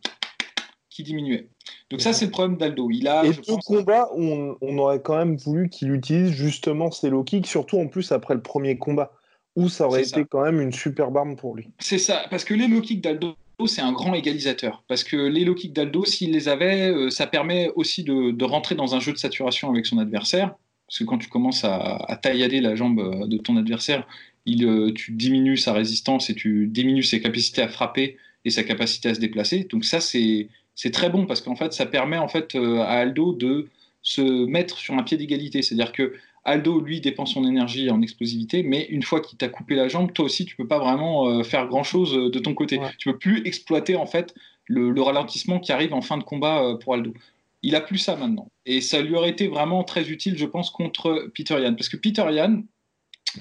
qui 0.90 1.02
diminuait. 1.02 1.48
Donc 1.90 2.02
ça 2.02 2.12
c'est 2.12 2.26
le 2.26 2.30
problème 2.30 2.58
d'Aldo. 2.58 2.90
Il 2.90 3.08
a 3.08 3.24
et 3.24 3.32
tout 3.34 3.58
combat 3.64 4.10
où 4.14 4.56
on, 4.60 4.78
aurait 4.78 5.00
quand 5.00 5.16
même 5.16 5.36
voulu 5.36 5.70
qu'il 5.70 5.90
utilise 5.92 6.30
justement 6.30 6.90
ses 6.90 7.08
low 7.08 7.24
kicks, 7.24 7.46
surtout 7.46 7.78
en 7.78 7.88
plus 7.88 8.12
après 8.12 8.34
le 8.34 8.42
premier 8.42 8.76
combat 8.76 9.12
où 9.56 9.68
ça 9.68 9.86
aurait 9.86 10.02
été 10.02 10.24
quand 10.24 10.42
même 10.42 10.60
une 10.60 10.72
super 10.72 11.14
arme 11.14 11.36
pour 11.36 11.54
lui. 11.54 11.70
C'est 11.78 11.98
ça, 11.98 12.24
parce 12.30 12.44
que 12.44 12.54
les 12.54 12.68
low 12.68 12.80
kicks 12.80 13.02
d'Aldo 13.02 13.34
c'est 13.66 13.80
un 13.80 13.92
grand 13.92 14.14
égalisateur. 14.14 14.84
Parce 14.88 15.04
que 15.04 15.16
les 15.16 15.44
low 15.44 15.54
d'Aldo, 15.54 16.04
s'il 16.04 16.32
les 16.32 16.48
avait, 16.48 16.90
euh, 16.90 17.10
ça 17.10 17.26
permet 17.26 17.70
aussi 17.76 18.04
de, 18.04 18.44
rentrer 18.44 18.74
dans 18.74 18.94
un 18.94 19.00
jeu 19.00 19.12
de 19.12 19.18
saturation 19.18 19.70
avec 19.70 19.86
son 19.86 19.98
adversaire. 19.98 20.54
Parce 20.86 20.98
que 20.98 21.04
quand 21.04 21.18
tu 21.18 21.28
commences 21.28 21.64
à, 21.64 21.96
à 22.08 22.16
taillader 22.16 22.60
la 22.60 22.74
jambe 22.74 23.00
euh, 23.00 23.26
de 23.26 23.38
ton 23.38 23.56
adversaire, 23.56 24.06
il, 24.46 24.64
euh, 24.66 24.92
tu 24.92 25.12
diminues 25.12 25.56
sa 25.56 25.72
résistance 25.72 26.30
et 26.30 26.34
tu 26.34 26.66
diminues 26.66 27.02
ses 27.02 27.20
capacités 27.20 27.62
à 27.62 27.68
frapper 27.68 28.16
et 28.44 28.50
sa 28.50 28.64
capacité 28.64 29.08
à 29.08 29.14
se 29.14 29.20
déplacer. 29.20 29.64
Donc 29.70 29.84
ça, 29.84 30.00
c'est 30.00 30.48
très 30.92 31.10
bon 31.10 31.26
parce 31.26 31.40
qu'en 31.40 31.54
fait, 31.54 31.72
ça 31.72 31.86
permet 31.86 32.18
en 32.18 32.28
fait 32.28 32.56
à 32.56 32.98
Aldo 32.98 33.34
de 33.34 33.68
se 34.02 34.46
mettre 34.46 34.78
sur 34.78 34.94
un 34.94 35.04
pied 35.04 35.16
d'égalité. 35.16 35.62
C'est-à-dire 35.62 35.92
que 35.92 36.14
Aldo, 36.44 36.80
lui, 36.80 37.00
dépense 37.00 37.34
son 37.34 37.46
énergie 37.46 37.88
en 37.90 38.02
explosivité, 38.02 38.62
mais 38.62 38.86
une 38.90 39.02
fois 39.02 39.20
qu'il 39.20 39.38
t'a 39.38 39.48
coupé 39.48 39.76
la 39.76 39.88
jambe, 39.88 40.12
toi 40.12 40.24
aussi, 40.24 40.44
tu 40.44 40.56
peux 40.56 40.66
pas 40.66 40.78
vraiment 40.78 41.28
euh, 41.28 41.42
faire 41.44 41.68
grand-chose 41.68 42.16
euh, 42.16 42.30
de 42.30 42.38
ton 42.40 42.54
côté. 42.54 42.80
Tu 42.98 43.10
peux 43.10 43.18
plus 43.18 43.46
exploiter 43.46 43.94
en 43.94 44.06
fait 44.06 44.34
le, 44.66 45.00
ralentissement 45.00 45.60
qui 45.60 45.72
arrive 45.72 45.94
en 45.94 46.00
fin 46.00 46.18
de 46.18 46.24
combat 46.24 46.64
euh, 46.64 46.76
pour 46.76 46.94
Aldo. 46.94 47.14
Il 47.62 47.76
a 47.76 47.80
plus 47.80 47.98
ça 47.98 48.16
maintenant, 48.16 48.50
et 48.66 48.80
ça 48.80 49.00
lui 49.02 49.14
aurait 49.14 49.30
été 49.30 49.46
vraiment 49.46 49.84
très 49.84 50.10
utile, 50.10 50.36
je 50.36 50.46
pense, 50.46 50.70
contre 50.70 51.30
Peter 51.32 51.60
Yan, 51.62 51.74
parce 51.76 51.88
que 51.88 51.96
Peter 51.96 52.24
Yan, 52.32 52.62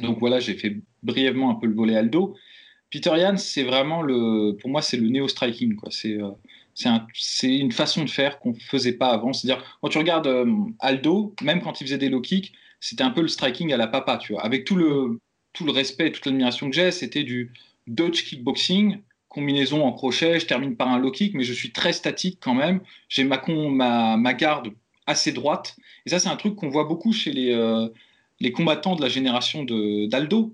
donc 0.01 0.20
voilà, 0.20 0.39
j'ai 0.39 0.53
fait 0.53 0.77
brièvement 1.01 1.50
un 1.50 1.55
peu 1.55 1.65
le 1.65 1.74
volet 1.74 1.96
Aldo. 1.96 2.36
Peter 2.91 3.13
Yan, 3.17 3.38
c'est 3.38 3.63
vraiment 3.63 4.03
le, 4.03 4.55
pour 4.62 4.70
moi, 4.70 4.84
c'est 4.84 4.98
le 4.98 5.10
néo 5.10 5.27
striking, 5.27 5.75
quoi. 5.75 5.89
C'est 5.91 6.20
c'est 6.74 7.53
une 7.53 7.72
façon 7.72 8.05
de 8.05 8.09
faire 8.09 8.40
qu'on 8.40 8.51
ne 8.51 8.59
faisait 8.59 8.94
pas 8.94 9.09
avant. 9.09 9.33
C'est-à-dire, 9.33 9.77
quand 9.81 9.90
tu 9.90 9.98
regardes 9.98 10.48
Aldo, 10.79 11.35
même 11.42 11.61
quand 11.61 11.81
il 11.81 11.83
faisait 11.83 11.98
des 11.98 12.09
low 12.09 12.22
kicks, 12.22 12.53
c'était 12.81 13.03
un 13.03 13.11
peu 13.11 13.22
le 13.22 13.29
striking 13.29 13.72
à 13.72 13.77
la 13.77 13.87
papa, 13.87 14.17
tu 14.17 14.33
vois. 14.33 14.44
Avec 14.44 14.65
tout 14.65 14.75
le, 14.75 15.22
tout 15.53 15.63
le 15.63 15.72
respect 15.72 16.11
toute 16.11 16.25
l'admiration 16.25 16.70
que 16.70 16.75
j'ai, 16.75 16.91
c'était 16.91 17.24
du 17.24 17.53
Dutch 17.87 18.25
kickboxing, 18.25 18.98
combinaison 19.29 19.85
en 19.85 19.94
crochet, 19.94 20.39
je 20.39 20.46
termine 20.46 20.75
par 20.75 20.89
un 20.89 21.00
low 21.00 21.11
kick, 21.11 21.35
mais 21.35 21.44
je 21.44 21.53
suis 21.53 21.72
très 21.72 21.94
statique 21.94 22.39
quand 22.41 22.55
même. 22.55 22.81
J'ai 23.07 23.24
ma, 23.24 23.41
ma, 23.48 24.17
ma, 24.17 24.33
garde 24.33 24.70
assez 25.05 25.31
droite. 25.31 25.77
Et 26.05 26.09
ça, 26.09 26.20
c'est 26.20 26.27
un 26.27 26.35
truc 26.35 26.55
qu'on 26.55 26.70
voit 26.70 26.85
beaucoup 26.85 27.13
chez 27.13 27.31
les, 27.31 27.53
euh, 27.53 27.87
les 28.39 28.51
combattants 28.51 28.96
de 28.96 29.01
la 29.01 29.09
génération 29.09 29.63
d'Aldo, 29.63 30.53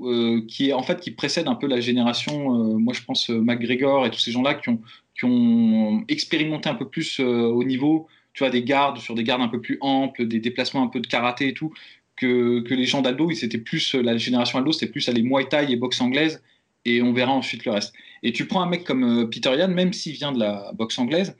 euh, 0.00 0.42
qui 0.46 0.68
est 0.68 0.72
en 0.72 0.82
fait 0.82 1.00
qui 1.00 1.12
précède 1.12 1.46
un 1.46 1.54
peu 1.54 1.68
la 1.68 1.80
génération, 1.80 2.54
euh, 2.54 2.78
moi 2.78 2.92
je 2.92 3.02
pense 3.02 3.30
McGregor 3.30 4.06
et 4.06 4.10
tous 4.10 4.20
ces 4.20 4.30
gens-là 4.30 4.54
qui 4.54 4.68
ont, 4.68 4.80
qui 5.16 5.24
ont 5.24 6.04
expérimenté 6.08 6.68
un 6.68 6.74
peu 6.74 6.88
plus 6.88 7.20
au 7.20 7.64
niveau 7.64 8.08
tu 8.38 8.44
vois, 8.44 8.50
des 8.50 8.62
gardes 8.62 8.98
sur 8.98 9.16
des 9.16 9.24
gardes 9.24 9.42
un 9.42 9.48
peu 9.48 9.60
plus 9.60 9.78
amples, 9.80 10.28
des 10.28 10.38
déplacements 10.38 10.84
un 10.84 10.86
peu 10.86 11.00
de 11.00 11.08
karaté 11.08 11.48
et 11.48 11.54
tout, 11.54 11.74
que, 12.14 12.60
que 12.60 12.72
les 12.72 12.84
gens 12.84 13.02
d'Aldo, 13.02 13.28
c'était 13.32 13.58
plus, 13.58 13.94
la 13.94 14.16
génération 14.16 14.58
Aldo, 14.58 14.70
c'était 14.70 14.92
plus 14.92 15.08
aller 15.08 15.22
Muay 15.22 15.48
Thai 15.48 15.66
et 15.72 15.74
boxe 15.74 16.00
anglaise, 16.00 16.40
et 16.84 17.02
on 17.02 17.12
verra 17.12 17.32
ensuite 17.32 17.64
le 17.64 17.72
reste. 17.72 17.94
Et 18.22 18.32
tu 18.32 18.46
prends 18.46 18.62
un 18.62 18.68
mec 18.68 18.84
comme 18.84 19.02
euh, 19.02 19.26
Peter 19.26 19.50
Yan, 19.58 19.66
même 19.66 19.92
s'il 19.92 20.12
vient 20.12 20.30
de 20.30 20.38
la 20.38 20.70
boxe 20.74 20.96
anglaise, 21.00 21.36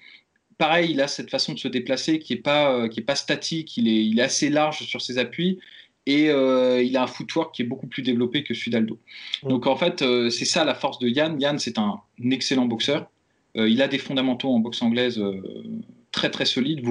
pareil, 0.59 0.91
il 0.91 1.01
a 1.01 1.07
cette 1.07 1.31
façon 1.31 1.53
de 1.53 1.59
se 1.61 1.69
déplacer 1.69 2.19
qui 2.19 2.33
est 2.33 2.43
pas, 2.43 2.75
euh, 2.75 2.89
qui 2.89 2.99
est 2.99 3.05
pas 3.05 3.15
statique, 3.15 3.77
il 3.77 3.87
est, 3.87 4.05
il 4.05 4.19
est 4.19 4.23
assez 4.23 4.51
large 4.51 4.83
sur 4.83 5.01
ses 5.01 5.19
appuis, 5.19 5.61
et 6.05 6.31
euh, 6.31 6.83
il 6.83 6.97
a 6.97 7.05
un 7.05 7.07
footwork 7.07 7.55
qui 7.55 7.63
est 7.63 7.67
beaucoup 7.67 7.87
plus 7.87 8.03
développé 8.03 8.43
que 8.43 8.55
celui 8.55 8.73
d'Aldo. 8.73 8.99
Donc 9.45 9.69
en 9.69 9.77
fait, 9.77 10.03
c'est 10.31 10.47
ça 10.47 10.65
la 10.65 10.75
force 10.75 10.99
de 10.99 11.07
Yann. 11.07 11.41
Yann, 11.41 11.61
c'est 11.61 11.79
un 11.79 12.01
excellent 12.29 12.65
boxeur. 12.65 13.09
il 13.55 13.83
a 13.83 13.89
des 13.89 13.99
fondamentaux 13.99 14.51
en 14.51 14.59
boxe 14.59 14.81
anglaise 14.81 15.23
très 16.13 16.31
très 16.31 16.45
solide. 16.45 16.87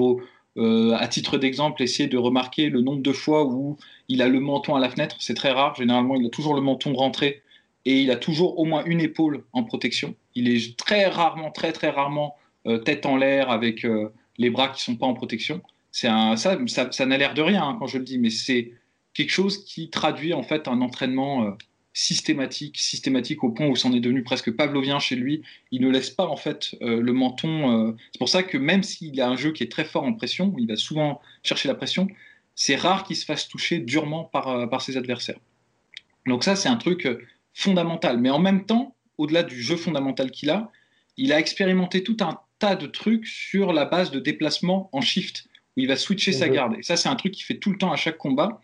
Euh, 0.57 0.93
à 0.97 1.07
titre 1.07 1.37
d'exemple, 1.37 1.83
essayer 1.83 2.09
de 2.09 2.17
remarquer 2.17 2.69
le 2.69 2.81
nombre 2.81 3.01
de 3.01 3.11
fois 3.11 3.45
où 3.45 3.77
il 4.07 4.21
a 4.21 4.27
le 4.27 4.39
menton 4.39 4.75
à 4.75 4.79
la 4.79 4.89
fenêtre. 4.89 5.17
C'est 5.19 5.35
très 5.35 5.51
rare. 5.51 5.75
Généralement, 5.75 6.15
il 6.15 6.25
a 6.25 6.29
toujours 6.29 6.55
le 6.55 6.61
menton 6.61 6.93
rentré 6.93 7.43
et 7.85 8.01
il 8.01 8.11
a 8.11 8.15
toujours 8.15 8.57
au 8.59 8.65
moins 8.65 8.83
une 8.85 8.99
épaule 8.99 9.43
en 9.53 9.63
protection. 9.63 10.15
Il 10.35 10.49
est 10.49 10.75
très 10.75 11.07
rarement, 11.07 11.51
très 11.51 11.71
très 11.71 11.89
rarement 11.89 12.35
euh, 12.65 12.79
tête 12.79 13.05
en 13.05 13.17
l'air 13.17 13.51
avec 13.51 13.85
euh, 13.85 14.09
les 14.37 14.49
bras 14.49 14.69
qui 14.69 14.83
sont 14.83 14.95
pas 14.95 15.05
en 15.05 15.13
protection. 15.13 15.61
C'est 15.91 16.07
ça, 16.07 16.57
ça, 16.91 17.05
n'a 17.05 17.17
l'air 17.17 17.33
de 17.33 17.41
rien 17.41 17.63
hein, 17.63 17.77
quand 17.79 17.87
je 17.87 17.97
le 17.97 18.03
dis, 18.03 18.19
mais 18.19 18.29
c'est 18.29 18.73
quelque 19.13 19.31
chose 19.31 19.63
qui 19.65 19.89
traduit 19.89 20.33
en 20.33 20.43
fait 20.43 20.67
un 20.67 20.81
entraînement 20.81 21.55
systématique, 21.97 22.77
systématique 22.77 23.43
au 23.43 23.49
point 23.49 23.65
où 23.65 23.75
c'en 23.75 23.91
est 23.91 23.99
devenu 23.99 24.21
presque 24.21 24.51
pavlovien 24.51 24.99
chez 24.99 25.15
lui. 25.15 25.41
Il 25.71 25.81
ne 25.81 25.89
laisse 25.89 26.11
pas 26.11 26.27
en 26.27 26.35
fait 26.35 26.75
euh, 26.83 27.01
le 27.01 27.11
menton. 27.11 27.87
Euh, 27.87 27.95
c'est 28.11 28.19
pour 28.19 28.29
ça 28.29 28.43
que 28.43 28.55
même 28.59 28.83
s'il 28.83 29.19
a 29.19 29.27
un 29.27 29.35
jeu 29.35 29.51
qui 29.51 29.63
est 29.63 29.71
très 29.71 29.83
fort 29.83 30.03
en 30.03 30.13
pression, 30.13 30.53
il 30.59 30.67
va 30.67 30.75
souvent 30.75 31.19
chercher 31.41 31.67
la 31.67 31.73
pression, 31.73 32.07
c'est 32.53 32.75
rare 32.75 33.03
qu'il 33.03 33.15
se 33.15 33.25
fasse 33.25 33.47
toucher 33.47 33.79
durement 33.79 34.25
par, 34.25 34.47
euh, 34.47 34.67
par 34.67 34.83
ses 34.83 34.95
adversaires. 34.95 35.39
Donc 36.27 36.43
ça, 36.43 36.55
c'est 36.55 36.69
un 36.69 36.75
truc 36.75 37.07
fondamental. 37.55 38.19
Mais 38.19 38.29
en 38.29 38.39
même 38.39 38.67
temps, 38.67 38.95
au-delà 39.17 39.41
du 39.41 39.59
jeu 39.59 39.75
fondamental 39.75 40.29
qu'il 40.29 40.51
a, 40.51 40.71
il 41.17 41.33
a 41.33 41.39
expérimenté 41.39 42.03
tout 42.03 42.17
un 42.19 42.39
tas 42.59 42.75
de 42.75 42.85
trucs 42.85 43.25
sur 43.25 43.73
la 43.73 43.85
base 43.85 44.11
de 44.11 44.19
déplacement 44.19 44.91
en 44.93 45.01
shift 45.01 45.46
où 45.77 45.79
il 45.79 45.87
va 45.87 45.95
switcher 45.95 46.31
sa 46.31 46.49
garde. 46.49 46.75
Et 46.79 46.83
ça, 46.83 46.97
c'est 46.97 47.07
un 47.07 47.15
truc 47.15 47.33
qu'il 47.33 47.45
fait 47.45 47.57
tout 47.57 47.69
le 47.69 47.77
temps 47.77 47.91
à 47.91 47.95
chaque 47.95 48.17
combat. 48.17 48.59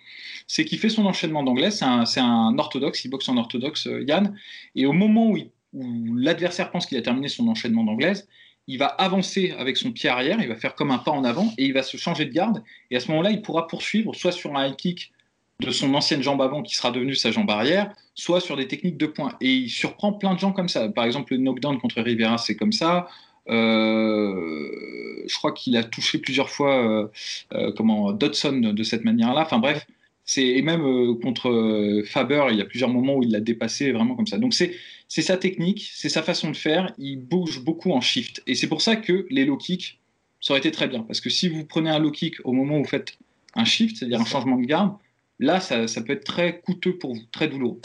C'est 0.47 0.65
qu'il 0.65 0.79
fait 0.79 0.89
son 0.89 1.05
enchaînement 1.05 1.43
d'anglais. 1.43 1.69
C'est 1.71 1.85
un, 1.85 2.57
orthodoxe, 2.57 3.05
il 3.05 3.09
boxe 3.09 3.29
en 3.29 3.37
orthodoxe, 3.37 3.87
euh, 3.87 4.03
Yann. 4.07 4.35
Et 4.75 4.87
au 4.87 4.93
moment 4.93 5.29
où, 5.29 5.37
l'adversaire 5.73 6.71
pense 6.71 6.85
qu'il 6.85 6.97
a 6.97 7.01
terminé 7.01 7.27
son 7.27 7.47
enchaînement 7.47 7.83
d'anglaise, 7.83 8.27
il 8.67 8.77
va 8.77 8.87
avancer 8.87 9.53
avec 9.57 9.77
son 9.77 9.91
pied 9.91 10.09
arrière, 10.09 10.39
il 10.41 10.47
va 10.47 10.55
faire 10.55 10.75
comme 10.75 10.91
un 10.91 10.97
pas 10.97 11.11
en 11.11 11.23
avant 11.23 11.51
et 11.57 11.65
il 11.65 11.73
va 11.73 11.83
se 11.83 11.97
changer 11.97 12.25
de 12.25 12.31
garde. 12.31 12.63
Et 12.91 12.95
à 12.95 12.99
ce 12.99 13.09
moment-là, 13.09 13.31
il 13.31 13.41
pourra 13.41 13.67
poursuivre 13.67 14.15
soit 14.15 14.31
sur 14.31 14.55
un 14.55 14.67
high 14.67 14.75
kick 14.75 15.11
de 15.59 15.71
son 15.71 15.93
ancienne 15.93 16.21
jambe 16.21 16.41
avant 16.41 16.61
qui 16.61 16.75
sera 16.75 16.91
devenue 16.91 17.15
sa 17.15 17.31
jambe 17.31 17.49
arrière, 17.49 17.93
soit 18.15 18.39
sur 18.39 18.57
des 18.57 18.67
techniques 18.67 18.97
de 18.97 19.05
poing. 19.05 19.33
Et 19.41 19.51
il 19.51 19.69
surprend 19.69 20.13
plein 20.13 20.33
de 20.33 20.39
gens 20.39 20.51
comme 20.51 20.69
ça. 20.69 20.89
Par 20.89 21.05
exemple, 21.05 21.33
le 21.33 21.39
knockdown 21.39 21.79
contre 21.79 22.01
Rivera, 22.01 22.37
c'est 22.37 22.55
comme 22.55 22.71
ça. 22.71 23.07
Euh, 23.49 25.23
je 25.27 25.35
crois 25.37 25.51
qu'il 25.51 25.75
a 25.77 25.83
touché 25.83 26.17
plusieurs 26.17 26.49
fois 26.49 26.85
euh, 26.85 27.07
euh, 27.53 27.71
comment 27.75 28.11
Dodson 28.11 28.71
de 28.73 28.83
cette 28.83 29.03
manière-là. 29.03 29.41
Enfin 29.41 29.59
bref, 29.59 29.85
c'est 30.25 30.45
et 30.45 30.61
même 30.61 30.83
contre 31.21 32.01
Faber, 32.05 32.47
il 32.51 32.57
y 32.57 32.61
a 32.61 32.65
plusieurs 32.65 32.89
moments 32.89 33.15
où 33.15 33.23
il 33.23 33.31
l'a 33.31 33.41
dépassé 33.41 33.91
vraiment 33.91 34.15
comme 34.15 34.27
ça. 34.27 34.37
Donc 34.37 34.53
c'est 34.53 34.75
c'est 35.07 35.21
sa 35.21 35.37
technique, 35.37 35.89
c'est 35.93 36.09
sa 36.09 36.23
façon 36.23 36.49
de 36.51 36.57
faire. 36.57 36.93
Il 36.97 37.17
bouge 37.17 37.63
beaucoup 37.63 37.91
en 37.91 38.01
shift 38.01 38.41
et 38.47 38.55
c'est 38.55 38.67
pour 38.67 38.81
ça 38.81 38.95
que 38.95 39.25
les 39.29 39.45
low 39.45 39.57
kicks 39.57 39.99
ça 40.39 40.53
aurait 40.53 40.59
été 40.59 40.71
très 40.71 40.87
bien 40.87 41.03
parce 41.03 41.21
que 41.21 41.29
si 41.29 41.47
vous 41.49 41.65
prenez 41.65 41.89
un 41.89 41.99
low 41.99 42.11
kick 42.11 42.35
au 42.45 42.51
moment 42.51 42.77
où 42.77 42.83
vous 42.83 42.89
faites 42.89 43.17
un 43.55 43.65
shift, 43.65 43.97
c'est-à-dire 43.97 44.21
un 44.21 44.25
changement 44.25 44.57
de 44.57 44.65
garde, 44.65 44.95
là 45.39 45.59
ça, 45.59 45.87
ça, 45.87 46.01
peut 46.01 46.13
être 46.13 46.23
très 46.23 46.59
coûteux 46.61 46.97
pour 46.97 47.13
vous, 47.15 47.21
très 47.31 47.47
douloureux. 47.47 47.79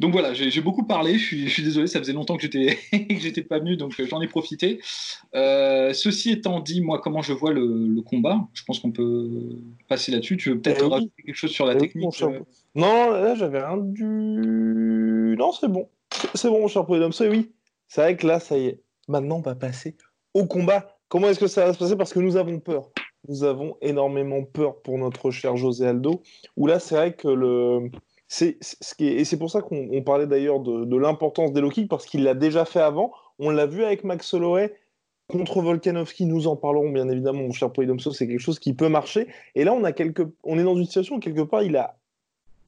Donc 0.00 0.12
voilà, 0.12 0.32
j'ai 0.32 0.60
beaucoup 0.62 0.84
parlé. 0.84 1.18
Je 1.18 1.46
suis, 1.46 1.62
désolé, 1.62 1.86
ça 1.86 1.98
faisait 1.98 2.14
longtemps 2.14 2.36
que 2.36 2.42
j'étais 2.42 2.78
j'étais 3.10 3.42
pas 3.42 3.58
venu, 3.58 3.76
donc 3.76 4.00
euh, 4.00 4.06
j'en 4.06 4.22
ai 4.22 4.28
profité. 4.28 4.80
Euh, 5.34 5.92
ceci 5.92 6.30
étant 6.30 6.60
dit, 6.60 6.80
moi, 6.80 7.00
comment 7.02 7.20
je 7.20 7.34
vois 7.34 7.52
le, 7.52 8.00
combat, 8.00 8.48
je 8.54 8.64
pense 8.64 8.78
qu'on 8.78 8.92
peut 8.92 9.28
passer 9.90 10.10
là-dessus. 10.10 10.38
Tu 10.38 10.48
veux 10.48 10.58
peut-être 10.58 10.84
eh 10.86 10.88
rajouter 10.88 11.22
quelque 11.22 11.34
chose 11.34 11.50
sur 11.50 11.66
la 11.66 11.76
technique 11.76 12.18
Non, 12.74 13.10
là, 13.10 13.34
j'avais 13.34 13.60
un 13.60 13.76
du. 13.76 15.36
Non, 15.38 15.52
c'est 15.52 15.68
bon. 15.68 15.86
C'est 16.34 16.48
bon, 16.48 16.62
mon 16.62 16.68
cher 16.68 16.86
C'est 17.12 17.28
oui. 17.28 17.52
C'est 17.86 18.00
vrai 18.00 18.16
que 18.16 18.26
là, 18.26 18.40
ça 18.40 18.56
y 18.56 18.68
est. 18.68 18.80
Maintenant, 19.06 19.36
on 19.36 19.42
va 19.42 19.54
passer 19.54 19.98
au 20.32 20.46
combat. 20.46 20.96
Comment 21.08 21.28
est-ce 21.28 21.40
que 21.40 21.46
ça 21.46 21.66
va 21.66 21.74
se 21.74 21.78
passer? 21.78 21.96
Parce 21.96 22.14
que 22.14 22.20
nous 22.20 22.38
avons 22.38 22.58
peur. 22.58 22.90
Nous 23.28 23.44
avons 23.44 23.76
énormément 23.82 24.44
peur 24.44 24.80
pour 24.80 24.96
notre 24.96 25.30
cher 25.30 25.58
José 25.58 25.86
Aldo. 25.86 26.22
Où 26.56 26.66
là, 26.66 26.80
c'est 26.80 26.94
vrai 26.94 27.12
que 27.12 27.28
le. 27.28 27.90
C'est, 28.32 28.58
ce 28.60 28.94
qui 28.94 29.08
et 29.08 29.24
c'est 29.24 29.36
pour 29.36 29.50
ça 29.50 29.60
qu'on 29.60 30.02
parlait 30.02 30.28
d'ailleurs 30.28 30.60
de, 30.60 30.96
l'importance 30.96 31.52
des 31.52 31.60
low 31.60 31.68
kicks, 31.68 31.88
parce 31.88 32.06
qu'il 32.06 32.22
l'a 32.22 32.34
déjà 32.34 32.64
fait 32.64 32.80
avant. 32.80 33.10
On 33.40 33.50
l'a 33.50 33.66
vu 33.66 33.82
avec 33.82 34.04
Max 34.04 34.32
Holloway 34.32 34.72
contre 35.26 35.60
Volkanovski. 35.60 36.26
Nous 36.26 36.46
en 36.46 36.54
parlerons 36.54 36.90
bien 36.90 37.08
évidemment, 37.08 37.40
mon 37.40 37.50
cher 37.50 37.72
Polydomso. 37.72 38.12
C'est 38.12 38.28
quelque 38.28 38.38
chose 38.38 38.60
qui 38.60 38.72
peut 38.72 38.88
marcher. 38.88 39.26
Et 39.56 39.64
là, 39.64 39.72
on, 39.72 39.82
a 39.82 39.90
quelques, 39.90 40.24
on 40.44 40.60
est 40.60 40.62
dans 40.62 40.76
une 40.76 40.84
situation 40.84 41.16
où 41.16 41.18
quelque 41.18 41.40
part, 41.40 41.64
il 41.64 41.76
a 41.76 41.96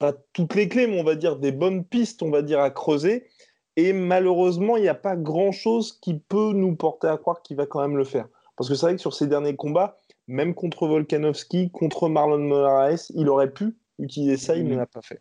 pas 0.00 0.12
toutes 0.32 0.56
les 0.56 0.68
clés, 0.68 0.88
mais 0.88 1.00
on 1.00 1.04
va 1.04 1.14
dire 1.14 1.36
des 1.36 1.52
bonnes 1.52 1.84
pistes, 1.84 2.24
on 2.24 2.30
va 2.30 2.42
dire, 2.42 2.58
à 2.58 2.70
creuser. 2.70 3.28
Et 3.76 3.92
malheureusement, 3.92 4.76
il 4.76 4.82
n'y 4.82 4.88
a 4.88 4.96
pas 4.96 5.14
grand-chose 5.14 5.96
qui 6.02 6.14
peut 6.14 6.52
nous 6.52 6.74
porter 6.74 7.06
à 7.06 7.18
croire 7.18 7.40
qu'il 7.40 7.56
va 7.56 7.66
quand 7.66 7.80
même 7.80 7.96
le 7.96 8.04
faire. 8.04 8.26
Parce 8.56 8.68
que 8.68 8.74
c'est 8.74 8.86
vrai 8.86 8.96
que 8.96 9.00
sur 9.00 9.14
ces 9.14 9.28
derniers 9.28 9.54
combats, 9.54 9.96
même 10.26 10.54
contre 10.54 10.88
Volkanovski, 10.88 11.70
contre 11.70 12.08
Marlon 12.08 12.38
Moraes, 12.38 13.12
il 13.14 13.28
aurait 13.28 13.52
pu 13.52 13.76
utiliser 14.00 14.36
ça, 14.36 14.56
il 14.56 14.66
ne 14.66 14.74
l'a 14.74 14.86
pas 14.86 15.02
fait. 15.02 15.20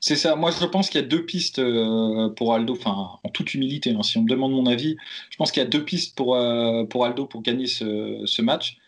C'est 0.00 0.16
ça. 0.16 0.36
Moi, 0.36 0.50
je 0.50 0.64
pense 0.66 0.90
qu'il 0.90 1.00
y 1.00 1.04
a 1.04 1.06
deux 1.06 1.24
pistes 1.24 1.58
euh, 1.58 2.28
pour 2.30 2.54
Aldo, 2.54 2.74
enfin, 2.74 3.18
en 3.22 3.28
toute 3.28 3.54
humilité, 3.54 3.90
hein, 3.90 4.02
si 4.02 4.18
on 4.18 4.22
me 4.22 4.28
demande 4.28 4.52
mon 4.52 4.66
avis, 4.66 4.96
je 5.30 5.36
pense 5.36 5.50
qu'il 5.50 5.62
y 5.62 5.66
a 5.66 5.68
deux 5.68 5.84
pistes 5.84 6.16
pour, 6.16 6.36
euh, 6.36 6.84
pour 6.84 7.04
Aldo 7.04 7.26
pour 7.26 7.42
gagner 7.42 7.66
ce, 7.66 8.22
ce 8.24 8.42
match 8.42 8.78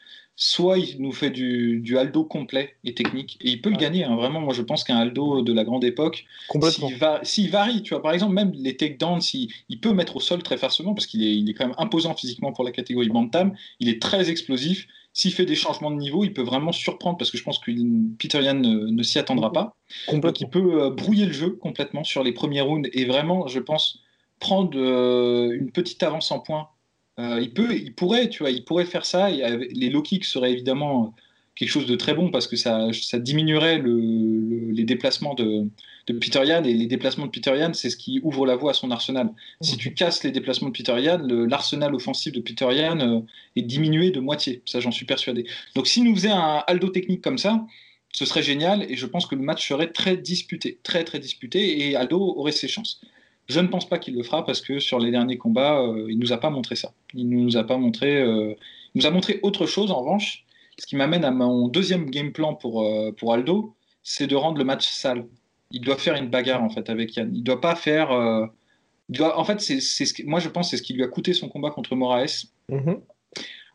soit 0.40 0.78
il 0.78 0.96
nous 1.02 1.12
fait 1.12 1.28
du, 1.28 1.80
du, 1.80 1.98
Aldo 1.98 2.24
complet 2.24 2.74
et 2.82 2.94
technique, 2.94 3.36
et 3.42 3.50
il 3.50 3.60
peut 3.60 3.68
le 3.68 3.76
gagner. 3.76 4.04
Hein. 4.04 4.16
Vraiment, 4.16 4.40
moi 4.40 4.54
je 4.54 4.62
pense 4.62 4.84
qu'un 4.84 4.96
Aldo 4.96 5.42
de 5.42 5.52
la 5.52 5.64
grande 5.64 5.84
époque, 5.84 6.24
s'il 7.22 7.50
varie, 7.50 7.82
tu 7.82 7.90
vois, 7.92 8.02
par 8.02 8.12
exemple, 8.12 8.32
même 8.32 8.52
les 8.54 8.74
takedowns, 8.74 9.20
il, 9.34 9.52
il 9.68 9.80
peut 9.80 9.92
mettre 9.92 10.16
au 10.16 10.20
sol 10.20 10.42
très 10.42 10.56
facilement, 10.56 10.94
parce 10.94 11.06
qu'il 11.06 11.22
est, 11.22 11.36
il 11.36 11.50
est 11.50 11.52
quand 11.52 11.66
même 11.66 11.76
imposant 11.76 12.14
physiquement 12.14 12.52
pour 12.52 12.64
la 12.64 12.72
catégorie 12.72 13.10
Bantam, 13.10 13.54
il 13.80 13.90
est 13.90 14.00
très 14.00 14.30
explosif. 14.30 14.88
S'il 15.20 15.34
fait 15.34 15.44
des 15.44 15.54
changements 15.54 15.90
de 15.90 15.96
niveau, 15.96 16.24
il 16.24 16.32
peut 16.32 16.40
vraiment 16.40 16.72
surprendre, 16.72 17.18
parce 17.18 17.30
que 17.30 17.36
je 17.36 17.42
pense 17.42 17.58
que 17.58 17.70
Peter 18.16 18.42
Yan 18.42 18.54
ne, 18.54 19.02
s'y 19.02 19.18
attendra 19.18 19.52
pas. 19.52 19.76
Donc 20.10 20.40
il 20.40 20.48
peut 20.48 20.82
euh, 20.82 20.88
brouiller 20.88 21.26
le 21.26 21.32
jeu 21.34 21.50
complètement 21.50 22.04
sur 22.04 22.24
les 22.24 22.32
premiers 22.32 22.62
rounds, 22.62 22.88
et 22.94 23.04
vraiment, 23.04 23.46
je 23.46 23.58
pense, 23.58 23.98
prendre 24.38 24.70
euh, 24.78 25.52
une 25.52 25.72
petite 25.72 26.02
avance 26.02 26.32
en 26.32 26.40
points 26.40 26.68
euh, 27.18 27.38
il, 27.38 27.52
peut, 27.52 27.76
il, 27.76 27.94
pourrait, 27.94 28.30
tu 28.30 28.44
vois, 28.44 28.50
il 28.50 28.64
pourrait 28.64 28.86
faire 28.86 29.04
ça. 29.04 29.30
Et 29.30 29.68
les 29.74 29.90
low 29.90 30.00
kicks 30.00 30.24
seraient 30.24 30.52
évidemment 30.52 31.14
quelque 31.54 31.68
chose 31.68 31.84
de 31.84 31.96
très 31.96 32.14
bon 32.14 32.30
parce 32.30 32.46
que 32.46 32.56
ça, 32.56 32.88
ça 32.94 33.18
diminuerait 33.18 33.82
les 33.84 34.84
déplacements 34.84 35.34
de, 35.34 35.66
de, 36.06 36.12
Peter 36.18 36.44
Yan. 36.44 36.64
Et 36.64 36.74
les 36.74 36.86
déplacements 36.86 37.26
de 37.26 37.30
Peter 37.30 37.56
Yan, 37.56 37.72
c'est 37.74 37.90
ce 37.90 37.96
qui 37.96 38.20
ouvre 38.22 38.46
la 38.46 38.56
voie 38.56 38.72
à 38.72 38.74
son 38.74 38.90
arsenal. 38.90 39.30
Si 39.60 39.76
tu 39.76 39.94
casses 39.94 40.24
les 40.24 40.30
déplacements 40.30 40.68
de 40.68 40.72
Peter 40.72 40.98
Yan, 41.00 41.26
l'arsenal 41.26 41.94
offensif 41.94 42.32
de 42.32 42.40
Peter 42.40 42.68
Yan 42.72 43.00
euh, 43.00 43.20
est 43.56 43.62
diminué 43.62 44.10
de 44.10 44.20
moitié. 44.20 44.62
Ça, 44.66 44.80
j'en 44.80 44.90
suis 44.90 45.06
persuadé. 45.06 45.46
Donc, 45.74 45.86
si 45.86 46.02
nous 46.02 46.14
faisait 46.14 46.30
un 46.30 46.62
Aldo 46.66 46.88
technique 46.88 47.22
comme 47.22 47.38
ça, 47.38 47.66
ce 48.12 48.24
serait 48.24 48.42
génial 48.42 48.82
et 48.90 48.96
je 48.96 49.06
pense 49.06 49.26
que 49.26 49.34
le 49.34 49.42
match 49.42 49.68
serait 49.68 49.92
très 49.92 50.16
disputé, 50.16 50.78
très 50.82 51.04
très 51.04 51.20
disputé 51.20 51.88
et 51.88 51.96
Aldo 51.96 52.18
aurait 52.18 52.52
ses 52.52 52.68
chances. 52.68 53.00
Je 53.48 53.58
ne 53.60 53.68
pense 53.68 53.88
pas 53.88 53.98
qu'il 53.98 54.14
le 54.14 54.22
fera 54.22 54.44
parce 54.44 54.60
que 54.60 54.78
sur 54.78 54.98
les 55.00 55.10
derniers 55.10 55.38
combats, 55.38 55.80
euh, 55.80 56.06
il 56.08 56.18
nous 56.18 56.32
a 56.32 56.38
pas 56.38 56.50
montré 56.50 56.76
ça. 56.76 56.92
Il 57.14 57.28
nous 57.28 57.56
a 57.56 57.64
pas 57.64 57.76
montré. 57.78 58.20
Euh, 58.22 58.54
il 58.94 59.00
nous 59.00 59.06
a 59.06 59.10
montré 59.10 59.40
autre 59.42 59.66
chose 59.66 59.90
en 59.90 60.00
revanche. 60.00 60.44
Ce 60.78 60.86
qui 60.86 60.96
m'amène 60.96 61.24
à 61.24 61.30
mon 61.30 61.68
deuxième 61.68 62.10
game 62.10 62.32
plan 62.32 62.54
pour, 62.54 62.82
euh, 62.82 63.12
pour 63.12 63.32
Aldo, 63.32 63.74
c'est 64.02 64.26
de 64.26 64.36
rendre 64.36 64.58
le 64.58 64.64
match 64.64 64.88
sale. 64.88 65.26
Il 65.70 65.82
doit 65.82 65.96
faire 65.96 66.14
une 66.14 66.28
bagarre 66.28 66.62
en 66.62 66.70
fait 66.70 66.90
avec 66.90 67.16
Yann. 67.16 67.34
Il 67.34 67.42
doit 67.42 67.60
pas 67.60 67.74
faire. 67.74 68.08
doit, 69.08 69.38
en 69.38 69.44
fait, 69.44 69.60
c'est, 69.60 69.80
ce 69.80 70.26
moi 70.26 70.40
je 70.40 70.48
pense 70.48 70.70
c'est 70.70 70.76
ce 70.76 70.82
qui 70.82 70.94
lui 70.94 71.02
a 71.02 71.08
coûté 71.08 71.32
son 71.32 71.48
combat 71.48 71.70
contre 71.70 71.94
Moraes. 71.96 72.46
Mm-hmm. 72.70 73.00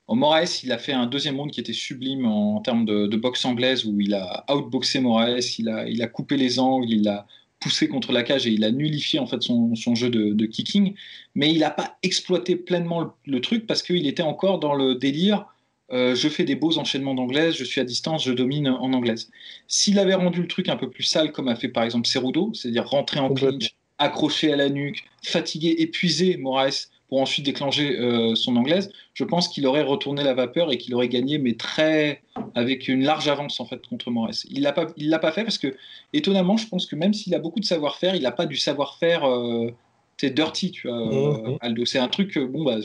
Moraes, 0.10 0.62
il 0.63 0.71
a 0.71 0.77
fait 0.77 0.93
un 0.93 1.08
deuxième 1.08 1.38
round 1.39 1.51
qui 1.51 1.60
était 1.60 1.73
sublime 1.73 2.25
en, 2.25 2.62
termes 2.62 2.86
de, 2.86 3.15
boxe 3.17 3.43
anglaise 3.45 3.86
où 3.86 3.99
il 3.99 4.13
a 4.13 4.45
outboxé 4.49 4.99
Moraes, 4.99 5.58
il 5.58 5.69
a, 5.69 5.88
il 5.88 6.01
a 6.03 6.08
coupé 6.08 6.38
les 6.38 6.60
angles, 6.60 6.89
il 6.89 7.08
a 7.08 7.25
poussé 7.60 7.88
contre 7.88 8.12
la 8.12 8.21
cage 8.21 8.45
et 8.45 8.51
il 8.51 8.63
a 8.63 8.71
nullifié 8.71 9.17
en 9.17 9.25
fait 9.25 9.41
son, 9.41 9.73
jeu 9.95 10.10
de, 10.10 10.45
kicking, 10.45 10.93
mais 11.34 11.51
il 11.51 11.60
n'a 11.60 11.71
pas 11.71 11.97
exploité 12.03 12.55
pleinement 12.55 13.15
le, 13.25 13.41
truc 13.41 13.65
parce 13.65 13.81
qu'il 13.81 14.05
était 14.05 14.23
encore 14.23 14.60
dans 14.60 14.75
le 14.75 14.95
délire. 14.95 15.47
Euh, 15.91 16.15
je 16.15 16.27
fais 16.29 16.43
des 16.43 16.55
beaux 16.55 16.77
enchaînements 16.79 17.13
d'anglaise, 17.13 17.55
je 17.55 17.63
suis 17.63 17.79
à 17.79 17.83
distance, 17.83 18.23
je 18.23 18.33
domine 18.33 18.67
en 18.67 18.91
anglaise. 18.93 19.29
S'il 19.67 19.99
avait 19.99 20.15
rendu 20.15 20.41
le 20.41 20.47
truc 20.47 20.67
un 20.69 20.77
peu 20.77 20.89
plus 20.89 21.03
sale, 21.03 21.31
comme 21.31 21.47
a 21.47 21.55
fait 21.55 21.69
par 21.69 21.83
exemple 21.83 22.07
Cerudo, 22.07 22.51
c'est-à-dire 22.53 22.87
rentrer 22.87 23.19
en 23.19 23.33
clinch, 23.33 23.75
accroché 23.99 24.51
à 24.51 24.55
la 24.55 24.69
nuque, 24.69 25.05
fatigué, 25.23 25.75
épuisé, 25.77 26.37
Moraes, 26.37 26.87
pour 27.07 27.21
ensuite 27.21 27.45
déclencher 27.45 27.99
euh, 27.99 28.33
son 28.33 28.55
anglaise, 28.55 28.91
je 29.13 29.23
pense 29.23 29.47
qu'il 29.47 29.67
aurait 29.67 29.83
retourné 29.83 30.23
la 30.23 30.33
vapeur 30.33 30.71
et 30.71 30.77
qu'il 30.79 30.95
aurait 30.95 31.07
gagné, 31.07 31.37
mais 31.37 31.53
très 31.53 32.23
avec 32.55 32.87
une 32.87 33.03
large 33.03 33.27
avance 33.27 33.59
en 33.59 33.65
fait 33.65 33.85
contre 33.85 34.09
Moraes. 34.09 34.43
Il 34.49 34.63
l'a 34.63 34.73
pas, 34.73 34.87
il 34.97 35.09
l'a 35.09 35.19
pas 35.19 35.31
fait 35.31 35.43
parce 35.43 35.59
que 35.59 35.75
étonnamment, 36.13 36.57
je 36.57 36.67
pense 36.67 36.87
que 36.87 36.95
même 36.95 37.13
s'il 37.13 37.35
a 37.35 37.39
beaucoup 37.39 37.59
de 37.59 37.65
savoir-faire, 37.65 38.15
il 38.15 38.23
n'a 38.23 38.31
pas 38.31 38.47
du 38.47 38.57
savoir-faire. 38.57 39.23
Euh, 39.25 39.69
c'est 40.17 40.33
dirty, 40.33 40.71
tu 40.71 40.87
vois, 40.87 40.97
euh, 40.97 41.51
mmh. 41.51 41.57
Aldo. 41.61 41.85
C'est 41.85 41.99
un 41.99 42.07
truc, 42.07 42.39
bon, 42.39 42.63
bah, 42.63 42.77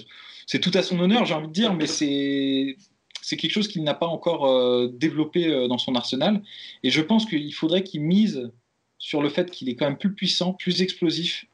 c'est 0.47 0.59
tout 0.59 0.73
à 0.75 0.83
son 0.83 0.99
honneur, 0.99 1.25
j'ai 1.25 1.35
envie 1.35 1.47
de 1.47 1.53
dire, 1.53 1.75
mais 1.75 1.87
c'est 1.87 2.77
c'est 3.23 3.37
quelque 3.37 3.53
chose 3.53 3.69
qu'il 3.69 3.83
n'a 3.83 3.95
pas 3.95 4.07
encore 4.07 4.89
développé 4.91 5.69
dans 5.69 5.79
son 5.79 5.95
arsenal. 5.95 6.43
Et 6.83 6.91
je 6.91 7.01
pense 7.01 7.27
qu'il 7.27 7.53
faudrait 7.55 7.83
qu'il 7.83 8.03
mise 8.03 8.51
sur 9.01 9.23
le 9.23 9.31
fait 9.31 9.51
qu'il 9.51 9.69
est 9.69 9.75
quand 9.75 9.87
même 9.87 9.97
plus 9.97 10.13
puissant, 10.13 10.53
plus 10.53 10.83
explosif, 10.83 11.47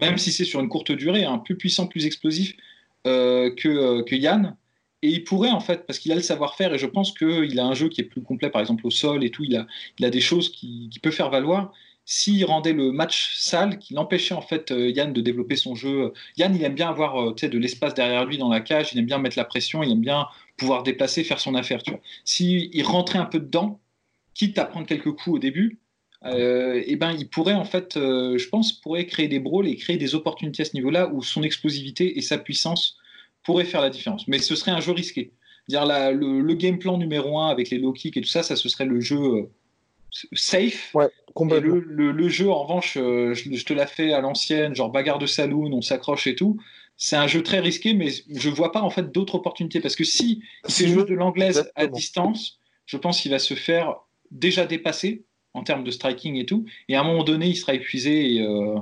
même 0.00 0.16
si 0.16 0.32
c'est 0.32 0.44
sur 0.44 0.58
une 0.60 0.70
courte 0.70 0.90
durée, 0.90 1.24
hein, 1.24 1.38
plus 1.38 1.56
puissant, 1.56 1.86
plus 1.86 2.06
explosif 2.06 2.56
euh, 3.06 3.54
que, 3.54 3.68
euh, 3.68 4.02
que, 4.02 4.16
Yann. 4.16 4.56
Et 5.02 5.08
il 5.10 5.22
pourrait, 5.22 5.50
en 5.50 5.60
fait, 5.60 5.86
parce 5.86 5.98
qu'il 5.98 6.10
a 6.12 6.14
le 6.14 6.22
savoir-faire, 6.22 6.72
et 6.72 6.78
je 6.78 6.86
pense 6.86 7.12
qu'il 7.12 7.60
a 7.60 7.64
un 7.66 7.74
jeu 7.74 7.90
qui 7.90 8.00
est 8.00 8.04
plus 8.04 8.22
complet, 8.22 8.48
par 8.48 8.62
exemple 8.62 8.86
au 8.86 8.90
sol 8.90 9.22
et 9.22 9.30
tout, 9.30 9.44
il 9.44 9.54
a, 9.54 9.66
il 9.98 10.06
a 10.06 10.10
des 10.10 10.22
choses 10.22 10.48
qu'il 10.50 10.88
qui 10.88 10.98
peut 10.98 11.10
faire 11.10 11.28
valoir. 11.28 11.72
S'il 12.06 12.42
rendait 12.46 12.72
le 12.72 12.90
match 12.90 13.34
sale, 13.36 13.78
qu'il 13.78 13.98
empêchait 13.98 14.34
en 14.34 14.40
fait 14.40 14.70
euh, 14.72 14.88
Yann 14.90 15.12
de 15.12 15.20
développer 15.20 15.56
son 15.56 15.74
jeu. 15.74 16.14
Yann, 16.38 16.56
il 16.56 16.64
aime 16.64 16.74
bien 16.74 16.88
avoir 16.88 17.34
de 17.34 17.58
l'espace 17.58 17.92
derrière 17.92 18.24
lui 18.24 18.38
dans 18.38 18.48
la 18.48 18.60
cage, 18.60 18.94
il 18.94 18.98
aime 18.98 19.06
bien 19.06 19.18
mettre 19.18 19.38
la 19.38 19.44
pression, 19.44 19.82
il 19.82 19.92
aime 19.92 20.00
bien 20.00 20.26
pouvoir 20.56 20.82
déplacer, 20.82 21.24
faire 21.24 21.40
son 21.40 21.54
affaire. 21.54 21.82
S'il 22.24 22.74
il 22.74 22.82
rentrait 22.82 23.18
un 23.18 23.26
peu 23.26 23.40
dedans, 23.40 23.80
quitte 24.34 24.58
à 24.58 24.64
prendre 24.64 24.86
quelques 24.86 25.12
coups 25.12 25.36
au 25.36 25.38
début, 25.38 25.78
euh, 26.24 26.82
eh 26.86 26.96
ben, 26.96 27.12
il 27.12 27.28
pourrait 27.28 27.54
en 27.54 27.64
fait, 27.64 27.96
euh, 27.96 28.38
je 28.38 28.48
pense, 28.48 28.72
pourrait 28.72 29.06
créer 29.06 29.28
des 29.28 29.40
brawls 29.40 29.68
et 29.68 29.76
créer 29.76 29.96
des 29.96 30.14
opportunités 30.14 30.62
à 30.62 30.64
ce 30.64 30.74
niveau-là 30.74 31.08
où 31.12 31.22
son 31.22 31.42
explosivité 31.42 32.16
et 32.16 32.22
sa 32.22 32.38
puissance 32.38 32.96
pourraient 33.42 33.64
faire 33.64 33.82
la 33.82 33.90
différence. 33.90 34.26
Mais 34.26 34.38
ce 34.38 34.56
serait 34.56 34.70
un 34.70 34.80
jeu 34.80 34.92
risqué. 34.92 35.32
Dire 35.68 35.84
le, 35.86 36.54
game 36.54 36.78
plan 36.78 36.98
numéro 36.98 37.38
un 37.38 37.48
avec 37.48 37.70
les 37.70 37.78
low 37.78 37.92
kicks 37.92 38.16
et 38.16 38.20
tout 38.20 38.28
ça, 38.28 38.42
ça 38.42 38.56
ce 38.56 38.68
serait 38.68 38.86
le 38.86 39.00
jeu 39.00 39.18
euh, 39.18 39.50
safe. 40.32 40.94
Ouais, 40.94 41.08
le, 41.38 41.80
le, 41.80 42.28
jeu, 42.28 42.50
en 42.50 42.62
revanche, 42.64 42.94
je, 42.94 43.64
te 43.64 43.72
l'ai 43.72 43.86
fait 43.86 44.12
à 44.12 44.20
l'ancienne, 44.20 44.74
genre 44.74 44.90
bagarre 44.90 45.18
de 45.18 45.26
saloon, 45.26 45.72
on 45.72 45.82
s'accroche 45.82 46.26
et 46.26 46.36
tout. 46.36 46.58
C'est 46.96 47.16
un 47.16 47.26
jeu 47.26 47.42
très 47.42 47.58
risqué, 47.60 47.92
mais 47.92 48.08
je 48.28 48.48
vois 48.50 48.72
pas 48.72 48.80
en 48.80 48.90
fait 48.90 49.12
d'autres 49.12 49.34
opportunités 49.34 49.80
parce 49.80 49.96
que 49.96 50.04
si 50.04 50.42
il 50.68 50.72
fait 50.72 50.86
jouer 50.86 51.04
de 51.04 51.14
l'anglaise 51.14 51.70
à 51.74 51.86
distance, 51.86 52.60
je 52.86 52.96
pense 52.96 53.20
qu'il 53.20 53.30
va 53.30 53.38
se 53.38 53.54
faire 53.54 53.96
déjà 54.30 54.66
dépasser 54.66 55.24
en 55.54 55.62
termes 55.62 55.84
de 55.84 55.90
striking 55.90 56.36
et 56.36 56.46
tout. 56.46 56.64
Et 56.88 56.96
à 56.96 57.00
un 57.00 57.04
moment 57.04 57.24
donné, 57.24 57.46
il 57.46 57.56
sera 57.56 57.74
épuisé 57.74 58.34
et, 58.34 58.42
euh, 58.42 58.78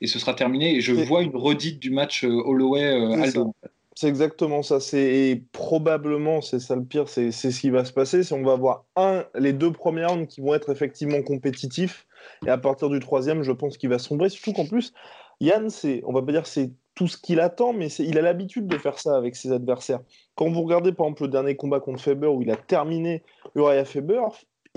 et 0.00 0.06
ce 0.06 0.18
sera 0.18 0.34
terminé. 0.34 0.76
Et 0.76 0.80
je 0.80 0.92
vois 0.92 1.22
une 1.22 1.36
redite 1.36 1.78
du 1.78 1.90
match 1.90 2.24
euh, 2.24 2.42
Holloway-Aldo. 2.44 3.54
Euh, 3.64 3.68
c'est 3.94 4.08
exactement 4.08 4.62
ça. 4.62 4.80
C'est 4.80 5.42
probablement, 5.52 6.42
c'est 6.42 6.58
ça 6.58 6.74
le 6.74 6.84
pire, 6.84 7.08
c'est 7.08 7.30
ce 7.30 7.60
qui 7.60 7.70
va 7.70 7.84
se 7.84 7.92
passer. 7.92 8.24
Si 8.24 8.32
on 8.32 8.42
va 8.42 8.52
avoir 8.52 8.84
un, 8.96 9.24
les 9.38 9.52
deux 9.52 9.70
premiers 9.70 10.04
rounds 10.04 10.26
qui 10.26 10.40
vont 10.40 10.54
être 10.54 10.70
effectivement 10.70 11.22
compétitifs, 11.22 12.06
et 12.46 12.50
à 12.50 12.58
partir 12.58 12.88
du 12.88 12.98
troisième, 12.98 13.42
je 13.42 13.52
pense 13.52 13.76
qu'il 13.76 13.90
va 13.90 13.98
sombrer. 13.98 14.30
Surtout 14.30 14.52
qu'en 14.52 14.66
plus, 14.66 14.92
Yann, 15.40 15.70
c'est, 15.70 16.02
on 16.06 16.12
va 16.12 16.22
pas 16.22 16.32
dire 16.32 16.46
c'est 16.46 16.70
tout 16.94 17.08
ce 17.08 17.16
qu'il 17.16 17.40
attend, 17.40 17.72
mais 17.72 17.88
il 17.88 18.18
a 18.18 18.22
l'habitude 18.22 18.66
de 18.66 18.78
faire 18.78 18.98
ça 18.98 19.16
avec 19.16 19.36
ses 19.36 19.52
adversaires. 19.52 20.00
Quand 20.36 20.50
vous 20.50 20.62
regardez 20.62 20.92
par 20.92 21.06
exemple 21.06 21.22
le 21.22 21.28
dernier 21.28 21.56
combat 21.56 21.80
contre 21.80 22.00
Faber 22.00 22.28
où 22.28 22.42
il 22.42 22.50
a 22.50 22.56
terminé 22.56 23.22
Uriah 23.54 23.84
Faber, 23.84 24.22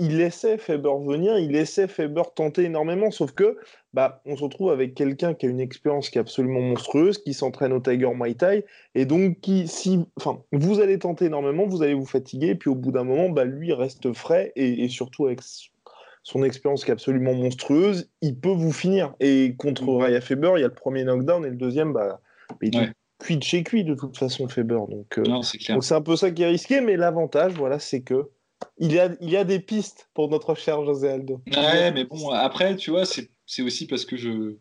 il 0.00 0.18
laissait 0.18 0.58
Faber 0.58 0.92
venir, 1.04 1.38
il 1.38 1.50
laissait 1.50 1.88
Faber 1.88 2.22
tenter 2.34 2.64
énormément, 2.64 3.10
sauf 3.10 3.32
que 3.32 3.58
bah, 3.94 4.22
on 4.26 4.36
se 4.36 4.44
retrouve 4.44 4.70
avec 4.70 4.94
quelqu'un 4.94 5.34
qui 5.34 5.46
a 5.46 5.48
une 5.48 5.60
expérience 5.60 6.08
qui 6.08 6.18
est 6.18 6.20
absolument 6.20 6.60
monstrueuse, 6.60 7.18
qui 7.18 7.34
s'entraîne 7.34 7.72
au 7.72 7.80
Tiger 7.80 8.12
Muay 8.14 8.34
Thai, 8.34 8.64
et 8.94 9.06
donc 9.06 9.40
qui, 9.40 9.66
si, 9.66 10.04
enfin, 10.16 10.40
vous 10.52 10.80
allez 10.80 11.00
tenter 11.00 11.24
énormément, 11.24 11.66
vous 11.66 11.82
allez 11.82 11.94
vous 11.94 12.06
fatiguer, 12.06 12.50
et 12.50 12.54
puis 12.54 12.70
au 12.70 12.76
bout 12.76 12.92
d'un 12.92 13.02
moment, 13.02 13.28
bah, 13.28 13.44
lui 13.44 13.72
reste 13.72 14.12
frais, 14.12 14.52
et, 14.54 14.88
surtout 14.88 15.26
avec 15.26 15.40
son 16.22 16.42
expérience 16.42 16.84
qui 16.84 16.90
est 16.90 16.92
absolument 16.92 17.34
monstrueuse, 17.34 18.10
il 18.20 18.38
peut 18.38 18.48
vous 18.50 18.72
finir. 18.72 19.14
Et 19.20 19.54
contre 19.56 19.84
mm. 19.84 19.96
Raya 19.96 20.20
Faber, 20.20 20.52
il 20.56 20.60
y 20.60 20.64
a 20.64 20.68
le 20.68 20.74
premier 20.74 21.04
knockdown 21.04 21.44
et 21.44 21.50
le 21.50 21.56
deuxième, 21.56 21.92
bah, 21.92 22.20
il 22.62 22.76
est 22.76 22.92
cuit 23.18 23.36
de 23.36 23.42
chez 23.42 23.62
cuit 23.62 23.84
de 23.84 23.94
toute 23.94 24.16
façon, 24.16 24.48
Faber. 24.48 24.80
Donc, 24.88 25.18
euh, 25.18 25.42
c'est 25.42 25.94
un 25.94 26.02
peu 26.02 26.16
ça 26.16 26.30
qui 26.30 26.42
est 26.42 26.46
risqué, 26.46 26.80
mais 26.80 26.96
l'avantage, 26.96 27.52
voilà, 27.54 27.78
c'est 27.78 28.02
que 28.02 28.30
il 28.78 28.92
y, 28.92 28.98
a, 28.98 29.10
il 29.20 29.30
y 29.30 29.36
a 29.36 29.44
des 29.44 29.60
pistes 29.60 30.08
pour 30.14 30.28
notre 30.28 30.56
cher 30.56 30.84
José 30.84 31.08
Aldo. 31.10 31.40
Ouais, 31.46 31.92
mais 31.92 32.04
bon, 32.04 32.30
après, 32.30 32.74
tu 32.76 32.90
vois, 32.90 33.04
c'est 33.04 33.62
aussi 33.62 33.86
parce 33.86 34.04
que 34.04 34.16
je 34.16 34.56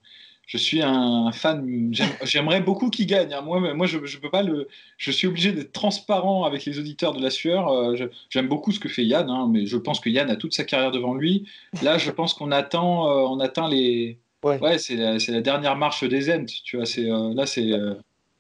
je 0.48 0.58
suis 0.58 0.82
un 0.82 1.32
fan. 1.34 1.94
J'aimerais 2.24 2.62
beaucoup 2.62 2.90
qu'il 2.90 3.06
gagne. 3.06 3.34
Hein. 3.34 3.42
Moi, 3.42 3.74
moi, 3.74 3.86
je, 3.86 4.04
je 4.06 4.18
peux 4.18 4.30
pas 4.30 4.44
le. 4.44 4.70
Je 4.98 5.12
suis 5.12 5.28
obligé 5.28 5.52
d'être 5.52 5.74
transparent 5.74 6.46
avec 6.46 6.64
les 6.64 6.80
auditeurs 6.80 7.14
de 7.14 7.22
la 7.22 7.30
sueur. 7.30 7.68
Euh, 7.68 7.96
j'aime 8.30 8.48
beaucoup 8.48 8.72
ce 8.72 8.80
que 8.80 8.88
fait 8.88 9.04
Yann, 9.04 9.30
hein, 9.30 9.50
mais 9.52 9.66
je 9.66 9.76
pense 9.76 10.00
que 10.00 10.10
Yann 10.10 10.30
a 10.30 10.38
toute 10.38 10.54
sa 10.54 10.64
carrière 10.64 10.92
devant 10.92 11.14
lui. 11.14 11.48
Là, 11.84 11.98
je 11.98 12.10
pense 12.12 12.34
qu'on 12.34 12.52
attend, 12.52 13.10
euh, 13.10 13.28
on 13.28 13.42
atteint 13.42 13.70
les. 13.70 14.20
Ouais, 14.42 14.78
c'est 14.78 14.96
la, 14.96 15.42
dernière 15.42 15.76
marche 15.76 16.06
des 16.06 16.32
Ents. 16.32 16.46
Tu 16.64 16.78
vois, 16.78 16.86
c'est 16.86 17.12
euh, 17.12 17.34
là, 17.34 17.46
c'est. 17.46 17.70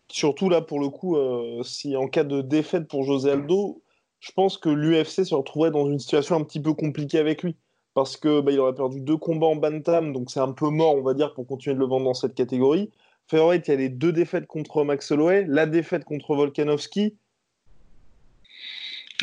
Surtout 0.09 0.47
là, 0.47 0.61
pour 0.61 0.79
le 0.79 0.87
coup, 0.87 1.17
si 1.63 1.97
en 1.97 2.07
cas 2.07 2.23
de 2.23 2.41
défaite 2.41 2.87
pour 2.87 3.03
José 3.03 3.31
Aldo, 3.31 3.81
je 4.21 4.31
pense 4.31 4.57
que 4.57 4.69
l'UFC 4.69 5.25
se 5.25 5.35
retrouverait 5.35 5.71
dans 5.71 5.91
une 5.91 5.99
situation 5.99 6.37
un 6.37 6.43
petit 6.45 6.61
peu 6.61 6.73
compliquée 6.73 7.19
avec 7.19 7.43
lui 7.43 7.57
parce 7.97 8.15
que 8.15 8.41
bah, 8.41 8.51
il 8.51 8.59
aurait 8.59 8.75
perdu 8.75 9.01
deux 9.01 9.17
combats 9.17 9.47
en 9.47 9.55
bantam, 9.55 10.13
donc 10.13 10.29
c'est 10.29 10.39
un 10.39 10.51
peu 10.51 10.69
mort, 10.69 10.93
on 10.93 11.01
va 11.01 11.15
dire, 11.15 11.33
pour 11.33 11.47
continuer 11.47 11.73
de 11.73 11.79
le 11.79 11.87
vendre 11.87 12.05
dans 12.05 12.13
cette 12.13 12.35
catégorie. 12.35 12.91
Featherweight, 13.27 13.67
il 13.67 13.71
y 13.71 13.73
a 13.73 13.77
les 13.77 13.89
deux 13.89 14.11
défaites 14.11 14.45
contre 14.45 14.83
Max 14.83 15.09
Holloway, 15.09 15.45
la 15.47 15.65
défaite 15.65 16.05
contre 16.05 16.35
Volkanovski. 16.35 17.15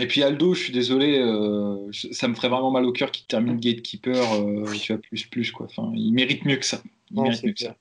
Et 0.00 0.08
puis 0.08 0.24
Aldo, 0.24 0.54
je 0.54 0.64
suis 0.64 0.72
désolé, 0.72 1.20
euh, 1.20 1.88
ça 1.92 2.26
me 2.26 2.34
ferait 2.34 2.48
vraiment 2.48 2.72
mal 2.72 2.84
au 2.84 2.90
cœur 2.90 3.12
qu'il 3.12 3.26
termine 3.26 3.60
gatekeeper. 3.60 4.20
Euh, 4.40 4.64
tu 4.82 4.98
plus 4.98 5.24
plus 5.26 5.52
quoi. 5.52 5.66
Enfin, 5.66 5.92
il 5.94 6.12
mérite 6.12 6.44
mieux 6.44 6.56
que 6.56 6.66
ça. 6.66 6.82
Il 7.12 7.22
mérite 7.22 7.44
mieux 7.44 7.52
que 7.52 7.60
ça. 7.60 7.76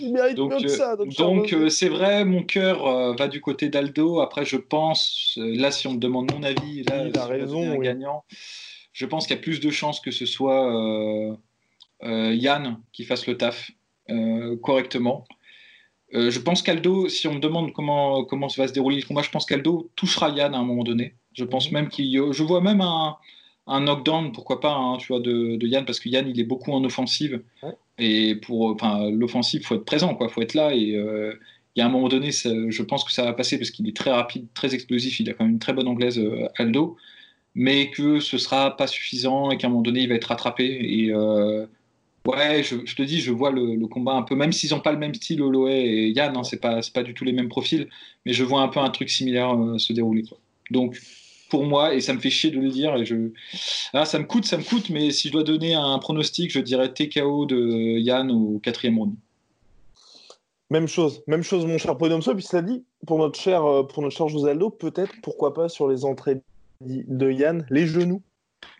Il 0.00 0.14
mérite 0.14 0.36
donc, 0.38 0.52
mieux 0.52 0.60
que 0.60 0.64
euh, 0.64 0.68
ça. 0.68 0.96
Donc 0.96 1.70
c'est 1.70 1.90
vrai, 1.90 2.24
mon 2.24 2.42
cœur 2.42 3.14
va 3.16 3.28
du 3.28 3.42
côté 3.42 3.68
d'Aldo. 3.68 4.20
Après, 4.20 4.46
je 4.46 4.56
pense, 4.56 5.34
là, 5.36 5.70
si 5.70 5.86
on 5.86 5.92
me 5.92 5.98
demande 5.98 6.32
mon 6.32 6.42
avis, 6.42 6.84
là, 6.84 7.06
il 7.06 7.18
a 7.18 7.26
raison, 7.26 7.70
un 7.70 7.78
gagnant 7.80 8.24
je 8.96 9.04
pense 9.04 9.26
qu'il 9.26 9.36
y 9.36 9.38
a 9.38 9.42
plus 9.42 9.60
de 9.60 9.68
chances 9.68 10.00
que 10.00 10.10
ce 10.10 10.24
soit 10.24 10.74
euh, 10.74 11.36
euh, 12.02 12.34
Yann 12.34 12.80
qui 12.92 13.04
fasse 13.04 13.26
le 13.26 13.36
taf 13.36 13.70
euh, 14.08 14.56
correctement. 14.56 15.26
je 16.12 16.38
pense 16.38 16.62
qu'Aldo, 16.62 17.06
si 17.08 17.28
on 17.28 17.34
me 17.34 17.38
demande 17.38 17.74
comment, 17.74 18.24
comment 18.24 18.46
va 18.56 18.68
se 18.68 18.72
dérouler 18.72 18.96
le 18.96 19.02
combat, 19.02 19.20
je 19.20 19.28
pense 19.28 19.44
qu'Aldo 19.44 19.90
touchera 19.96 20.30
Yann 20.30 20.54
à 20.54 20.58
un 20.58 20.64
moment 20.64 20.82
donné. 20.82 21.14
Je 21.34 21.44
pense 21.44 21.72
même 21.72 21.88
qu'il. 21.88 22.10
Je 22.32 22.42
vois 22.42 22.62
même 22.62 22.80
un, 22.80 23.16
un 23.66 23.80
knockdown, 23.80 24.32
pourquoi 24.32 24.60
pas, 24.60 24.74
hein, 24.74 24.96
tu 24.96 25.08
vois, 25.08 25.20
de, 25.20 25.58
Yann, 25.66 25.84
parce 25.84 26.00
que 26.00 26.08
Yann, 26.08 26.26
il 26.26 26.40
est 26.40 26.44
beaucoup 26.44 26.72
en 26.72 26.82
offensive. 26.82 27.42
Et 27.98 28.36
pour 28.36 28.70
enfin, 28.70 29.10
l'offensive, 29.10 29.60
il 29.60 29.66
faut 29.66 29.74
être 29.74 29.84
présent, 29.84 30.16
il 30.18 30.28
faut 30.30 30.40
être 30.40 30.54
là. 30.54 30.74
Et 30.74 30.94
il 30.94 31.78
y 31.78 31.82
a 31.82 31.84
un 31.84 31.90
moment 31.90 32.08
donné, 32.08 32.30
je 32.30 32.82
pense 32.82 33.04
que 33.04 33.12
ça 33.12 33.24
va 33.24 33.34
passer 33.34 33.58
parce 33.58 33.70
qu'il 33.70 33.86
est 33.86 33.96
très 33.96 34.12
rapide, 34.12 34.46
très 34.54 34.74
explosif. 34.74 35.20
Il 35.20 35.28
a 35.28 35.34
quand 35.34 35.44
même 35.44 35.54
une 35.54 35.58
très 35.58 35.74
bonne 35.74 35.88
anglaise, 35.88 36.18
Aldo 36.56 36.96
mais 37.56 37.90
que 37.90 38.20
ce 38.20 38.36
sera 38.36 38.76
pas 38.76 38.86
suffisant 38.86 39.50
et 39.50 39.56
qu'à 39.56 39.66
un 39.66 39.70
moment 39.70 39.82
donné 39.82 40.02
il 40.02 40.08
va 40.08 40.14
être 40.14 40.26
rattrapé. 40.26 40.64
Et 40.66 41.10
euh, 41.10 41.66
ouais, 42.26 42.62
je, 42.62 42.94
te 42.94 43.02
dis, 43.02 43.20
je 43.20 43.32
vois 43.32 43.50
le, 43.50 43.86
combat 43.86 44.12
un 44.12 44.22
peu, 44.22 44.36
même 44.36 44.52
s'ils 44.52 44.70
n'ont 44.70 44.80
pas 44.80 44.92
le 44.92 44.98
même 44.98 45.14
style, 45.14 45.42
Holloway 45.42 45.86
et 45.86 46.08
Yann, 46.10 46.36
hein, 46.36 46.44
c'est 46.44 46.60
pas, 46.60 46.80
pas 46.94 47.02
du 47.02 47.14
tout 47.14 47.24
les 47.24 47.32
mêmes 47.32 47.48
profils, 47.48 47.88
mais 48.26 48.34
je 48.34 48.44
vois 48.44 48.60
un 48.60 48.68
peu 48.68 48.78
un 48.78 48.90
truc 48.90 49.08
similaire 49.08 49.54
euh, 49.54 49.78
se 49.78 49.94
dérouler. 49.94 50.24
Donc 50.70 51.00
pour 51.48 51.64
moi, 51.64 51.94
et 51.94 52.00
ça 52.00 52.12
me 52.12 52.20
fait 52.20 52.28
chier 52.28 52.50
de 52.50 52.60
le 52.60 52.68
dire, 52.68 52.94
et 52.96 53.06
je... 53.06 53.30
Ah, 53.94 54.04
ça 54.04 54.18
me 54.18 54.24
coûte, 54.24 54.44
ça 54.44 54.58
me 54.58 54.62
coûte, 54.62 54.90
mais 54.90 55.10
si 55.10 55.28
je 55.28 55.32
dois 55.32 55.44
donner 55.44 55.74
un 55.74 55.98
pronostic, 55.98 56.50
je 56.50 56.60
dirais 56.60 56.92
TKO 56.92 57.46
de 57.46 57.98
Yann 58.00 58.30
au 58.30 58.58
quatrième 58.58 58.98
round. 58.98 59.14
Même 60.68 60.88
chose, 60.88 61.22
même 61.26 61.44
chose, 61.44 61.64
mon 61.64 61.78
cher 61.78 61.96
Podomso, 61.96 62.34
puis 62.34 62.42
cela 62.42 62.60
dit, 62.60 62.84
pour 63.06 63.18
notre 63.18 63.40
cher, 63.40 63.64
euh, 63.64 63.84
pour 63.84 64.02
notre 64.02 64.16
cher 64.16 64.28
José 64.28 64.50
Aldo, 64.50 64.68
peut-être, 64.68 65.14
pourquoi 65.22 65.54
pas, 65.54 65.68
sur 65.68 65.88
les 65.88 66.04
entrées 66.04 66.40
de 66.80 67.30
Yann, 67.30 67.66
les 67.70 67.86
genoux 67.86 68.22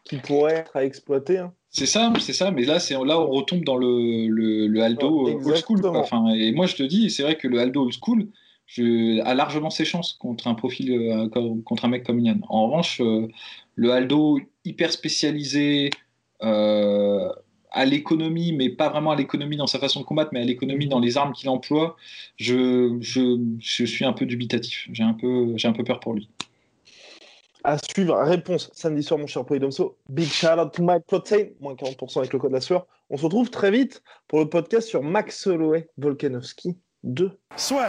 qui 0.05 0.17
pourraient 0.17 0.55
être 0.55 0.77
à 0.77 0.85
exploiter. 0.85 1.39
Hein. 1.39 1.53
C'est 1.71 1.87
ça, 1.87 2.13
c'est 2.21 2.33
ça, 2.33 2.51
mais 2.51 2.65
là, 2.65 2.79
c'est 2.79 2.95
là 2.95 3.21
on 3.21 3.31
retombe 3.31 3.65
dans 3.65 3.77
le, 3.77 4.29
le, 4.29 4.83
Aldo 4.83 5.29
old 5.29 5.57
school. 5.57 5.85
Enfin, 5.85 6.29
et 6.35 6.53
moi, 6.53 6.67
je 6.67 6.77
te 6.77 6.83
dis, 6.83 7.11
c'est 7.11 7.23
vrai 7.23 7.37
que 7.37 7.49
le 7.49 7.59
Aldo 7.59 7.83
old 7.83 7.93
school 7.93 8.29
je, 8.67 9.21
a 9.21 9.35
largement 9.35 9.71
ses 9.71 9.85
chances 9.85 10.15
contre 10.15 10.49
un 10.49 10.55
profil, 10.55 10.91
euh, 10.93 11.29
contre 11.65 11.85
un 11.85 11.89
mec 11.89 12.05
comme 12.05 12.21
Yann. 12.21 12.41
En 12.49 12.67
revanche, 12.67 13.01
euh, 13.01 13.29
le 13.75 13.93
Aldo 13.93 14.41
hyper 14.65 14.91
spécialisé 14.93 15.91
euh, 16.43 17.29
à 17.71 17.85
l'économie, 17.85 18.53
mais 18.53 18.71
pas 18.71 18.89
vraiment 18.89 19.11
à 19.11 19.17
l'économie 19.17 19.57
dans 19.57 19.67
sa 19.67 19.79
façon 19.79 20.01
de 20.01 20.05
combattre, 20.05 20.31
mais 20.33 20.41
à 20.41 20.45
l'économie 20.45 20.89
dans 20.89 20.99
les 20.99 21.17
armes 21.17 21.33
qu'il 21.33 21.49
emploie, 21.49 21.97
je, 22.37 22.97
je, 23.01 23.39
je, 23.59 23.85
suis 23.85 24.05
un 24.05 24.13
peu 24.13 24.25
dubitatif. 24.25 24.89
J'ai 24.93 25.03
un 25.03 25.13
peu, 25.13 25.53
j'ai 25.57 25.69
un 25.69 25.73
peu 25.73 25.85
peur 25.85 26.01
pour 26.01 26.15
lui 26.15 26.29
à 27.67 27.79
suivre. 27.79 28.17
Réponse 28.23 28.71
samedi 28.73 29.03
soir, 29.03 29.19
mon 29.19 29.27
cher 29.27 29.45
Polydomso. 29.45 29.99
Big 30.09 30.29
shout 30.29 30.59
out 30.59 30.73
to 30.73 30.83
my 30.83 31.01
protein, 31.07 31.49
moins 31.61 31.75
40% 31.75 32.19
avec 32.19 32.33
le 32.33 32.39
code 32.39 32.53
la 32.53 32.61
sueur. 32.61 32.87
On 33.11 33.17
se 33.17 33.25
retrouve 33.25 33.51
très 33.51 33.71
vite 33.71 34.03
pour 34.29 34.39
le 34.39 34.49
podcast 34.49 34.89
sur 34.89 35.03
Max 35.03 35.47
Holloway 35.47 35.91
Volkanovski 35.99 36.79
2. 37.03 37.31
Soit. 37.57 37.89